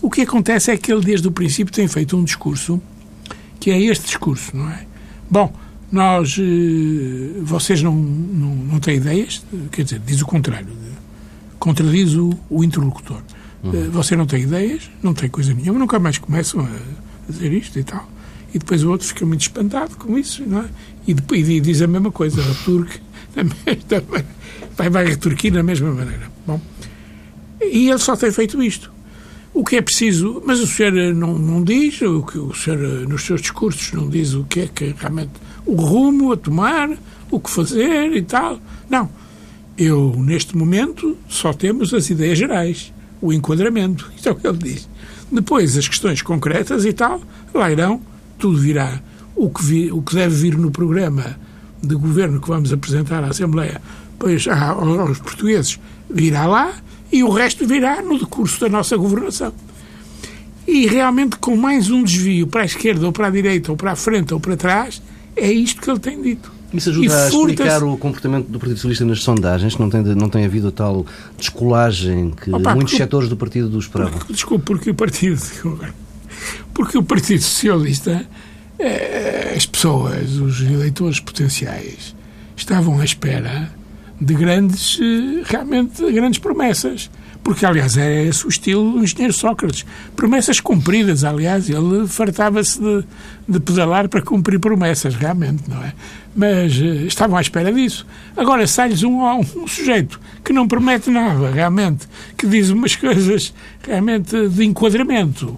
o 0.00 0.08
que 0.08 0.20
acontece 0.20 0.70
é 0.70 0.76
que 0.76 0.92
ele, 0.92 1.04
desde 1.04 1.26
o 1.26 1.32
princípio, 1.32 1.74
tem 1.74 1.88
feito 1.88 2.16
um 2.16 2.22
discurso 2.22 2.80
que 3.58 3.72
é 3.72 3.80
este 3.80 4.04
discurso, 4.04 4.56
não 4.56 4.70
é? 4.70 4.86
Bom, 5.28 5.52
nós. 5.90 6.36
Eh, 6.38 7.40
vocês 7.42 7.82
não, 7.82 7.94
não, 7.96 8.54
não 8.54 8.78
têm 8.78 8.98
ideias? 8.98 9.44
Quer 9.72 9.82
dizer, 9.82 10.00
diz 10.06 10.22
o 10.22 10.26
contrário. 10.26 10.68
Contradiz 11.58 12.14
o, 12.14 12.30
o 12.48 12.62
interlocutor. 12.62 13.20
Uhum. 13.64 13.72
Eh, 13.74 13.88
você 13.88 14.14
não 14.14 14.26
tem 14.26 14.42
ideias, 14.42 14.88
não 15.02 15.12
tem 15.12 15.28
coisa 15.28 15.52
nenhuma, 15.52 15.80
nunca 15.80 15.98
mais 15.98 16.16
começam 16.16 16.60
a 16.60 17.32
dizer 17.32 17.52
isto 17.52 17.76
e 17.76 17.82
tal 17.82 18.08
e 18.56 18.58
depois 18.58 18.82
o 18.82 18.90
outro 18.90 19.06
fica 19.06 19.26
muito 19.26 19.42
espantado 19.42 19.96
com 19.96 20.18
isso, 20.18 20.42
não 20.46 20.60
é? 20.60 20.64
E, 21.06 21.12
depois, 21.12 21.46
e 21.46 21.60
diz 21.60 21.82
a 21.82 21.86
mesma 21.86 22.10
coisa, 22.10 22.42
turco 22.64 22.94
também, 23.34 23.54
vai, 24.74 24.88
vai 24.88 25.04
retorquir 25.04 25.52
da 25.52 25.62
mesma 25.62 25.92
maneira. 25.92 26.32
Bom, 26.46 26.58
e 27.60 27.90
ele 27.90 27.98
só 27.98 28.16
tem 28.16 28.32
feito 28.32 28.62
isto. 28.62 28.90
O 29.52 29.62
que 29.62 29.76
é 29.76 29.82
preciso, 29.82 30.42
mas 30.46 30.60
o 30.60 30.66
senhor 30.66 30.92
não, 31.14 31.38
não 31.38 31.62
diz, 31.62 32.00
o 32.00 32.22
que 32.22 32.38
o 32.38 32.54
senhor 32.54 32.78
nos 33.06 33.24
seus 33.24 33.42
discursos 33.42 33.92
não 33.92 34.08
diz 34.08 34.32
o 34.32 34.44
que 34.44 34.60
é 34.60 34.66
que 34.68 34.94
realmente 34.98 35.32
o 35.66 35.74
rumo 35.74 36.32
a 36.32 36.36
tomar, 36.38 36.88
o 37.30 37.38
que 37.38 37.50
fazer 37.50 38.10
e 38.16 38.22
tal. 38.22 38.58
Não. 38.88 39.10
Eu, 39.76 40.14
neste 40.16 40.56
momento, 40.56 41.14
só 41.28 41.52
temos 41.52 41.92
as 41.92 42.08
ideias 42.08 42.38
gerais, 42.38 42.90
o 43.20 43.34
enquadramento. 43.34 44.10
Isto 44.16 44.30
é 44.30 44.32
o 44.32 44.34
que 44.34 44.46
ele 44.46 44.58
diz. 44.58 44.88
Depois, 45.30 45.76
as 45.76 45.86
questões 45.86 46.22
concretas 46.22 46.86
e 46.86 46.94
tal, 46.94 47.20
lá 47.52 47.70
irão 47.70 48.00
tudo 48.38 48.58
virá. 48.58 49.00
O 49.34 49.50
que, 49.50 49.62
vi, 49.62 49.92
o 49.92 50.00
que 50.00 50.14
deve 50.14 50.34
vir 50.34 50.56
no 50.56 50.70
programa 50.70 51.36
de 51.82 51.94
governo 51.94 52.40
que 52.40 52.48
vamos 52.48 52.72
apresentar 52.72 53.22
à 53.22 53.28
Assembleia, 53.28 53.80
pois 54.18 54.46
aos 54.48 55.18
portugueses, 55.18 55.78
virá 56.08 56.46
lá 56.46 56.72
e 57.12 57.22
o 57.22 57.30
resto 57.30 57.66
virá 57.66 58.02
no 58.02 58.18
decurso 58.18 58.60
da 58.60 58.68
nossa 58.68 58.96
governação. 58.96 59.52
E 60.66 60.86
realmente, 60.86 61.36
com 61.36 61.56
mais 61.56 61.90
um 61.90 62.02
desvio 62.02 62.46
para 62.46 62.62
a 62.62 62.64
esquerda 62.64 63.06
ou 63.06 63.12
para 63.12 63.28
a 63.28 63.30
direita 63.30 63.70
ou 63.70 63.76
para 63.76 63.92
a 63.92 63.96
frente 63.96 64.34
ou 64.34 64.40
para 64.40 64.56
trás, 64.56 65.00
é 65.36 65.50
isto 65.52 65.80
que 65.80 65.88
ele 65.88 66.00
tem 66.00 66.20
dito. 66.20 66.50
Isso 66.74 66.90
ajuda 66.90 67.24
a 67.24 67.28
explicar 67.28 67.84
o 67.84 67.96
comportamento 67.96 68.48
do 68.48 68.58
Partido 68.58 68.76
Socialista 68.76 69.04
nas 69.04 69.22
sondagens? 69.22 69.78
Não 69.78 69.88
tem, 69.88 70.02
não 70.02 70.28
tem 70.28 70.44
havido 70.44 70.68
a 70.68 70.72
tal 70.72 71.06
descolagem 71.38 72.32
que 72.32 72.50
Opa, 72.50 72.74
muitos 72.74 72.92
porque, 72.92 72.96
setores 72.96 73.28
do 73.28 73.36
partido 73.36 73.68
do 73.68 73.78
esperavam? 73.78 74.18
Porque, 74.18 74.32
desculpe, 74.32 74.64
porque 74.64 74.90
o 74.90 74.94
Partido 74.94 75.40
porque 76.74 76.98
o 76.98 77.02
Partido 77.02 77.42
Socialista, 77.42 78.26
eh, 78.78 79.54
as 79.56 79.66
pessoas, 79.66 80.32
os 80.32 80.60
eleitores 80.60 81.20
potenciais, 81.20 82.14
estavam 82.56 83.00
à 83.00 83.04
espera 83.04 83.70
de 84.20 84.34
grandes, 84.34 84.98
eh, 85.00 85.42
realmente, 85.44 86.10
grandes 86.10 86.38
promessas. 86.38 87.10
Porque, 87.46 87.64
aliás, 87.64 87.96
é 87.96 88.24
esse 88.24 88.44
o 88.44 88.48
estilo 88.48 88.90
do 88.90 89.04
engenheiro 89.04 89.32
Sócrates. 89.32 89.86
Promessas 90.16 90.58
cumpridas, 90.58 91.22
aliás, 91.22 91.70
ele 91.70 92.08
fartava-se 92.08 92.80
de, 92.80 93.04
de 93.48 93.60
pedalar 93.60 94.08
para 94.08 94.20
cumprir 94.20 94.58
promessas, 94.58 95.14
realmente, 95.14 95.62
não 95.68 95.80
é? 95.80 95.92
Mas 96.34 96.76
uh, 96.76 97.06
estavam 97.06 97.36
à 97.36 97.40
espera 97.40 97.72
disso. 97.72 98.04
Agora, 98.36 98.66
sai-lhes 98.66 99.04
um, 99.04 99.22
um, 99.22 99.68
sujeito 99.68 100.20
que 100.44 100.52
não 100.52 100.66
promete 100.66 101.08
nada, 101.08 101.48
realmente, 101.48 102.08
que 102.36 102.48
diz 102.48 102.70
umas 102.70 102.96
coisas 102.96 103.54
realmente 103.80 104.48
de 104.48 104.64
enquadramento, 104.64 105.56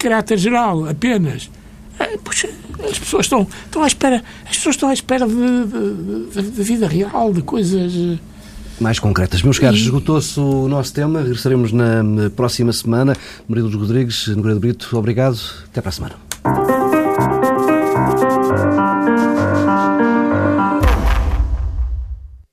caráter 0.00 0.38
geral, 0.38 0.88
apenas. 0.88 1.50
É, 1.98 2.16
puxa, 2.16 2.48
as 2.88 2.98
pessoas 2.98 3.26
estão, 3.26 3.46
estão 3.66 3.82
à 3.82 3.86
espera, 3.86 4.24
as 4.48 4.56
pessoas 4.56 4.74
estão 4.76 4.88
à 4.88 4.94
espera 4.94 5.26
de 5.26 6.62
vida 6.62 6.88
real, 6.88 7.32
de 7.32 7.42
coisas 7.42 7.92
eh, 7.94 8.18
mais 8.80 8.98
concretas. 8.98 9.42
Meus 9.42 9.58
caros, 9.58 9.80
esgotou-se 9.80 10.40
o 10.40 10.66
nosso 10.66 10.94
tema. 10.94 11.20
Regressaremos 11.20 11.72
na 11.72 12.30
próxima 12.34 12.72
semana. 12.72 13.14
Maria 13.46 13.64
dos 13.64 13.74
Rodrigues, 13.74 14.26
Nogueira 14.28 14.54
de 14.54 14.60
Brito, 14.60 14.96
obrigado. 14.96 15.38
Até 15.66 15.82
para 15.82 15.90
a 15.90 15.92
semana. 15.92 16.79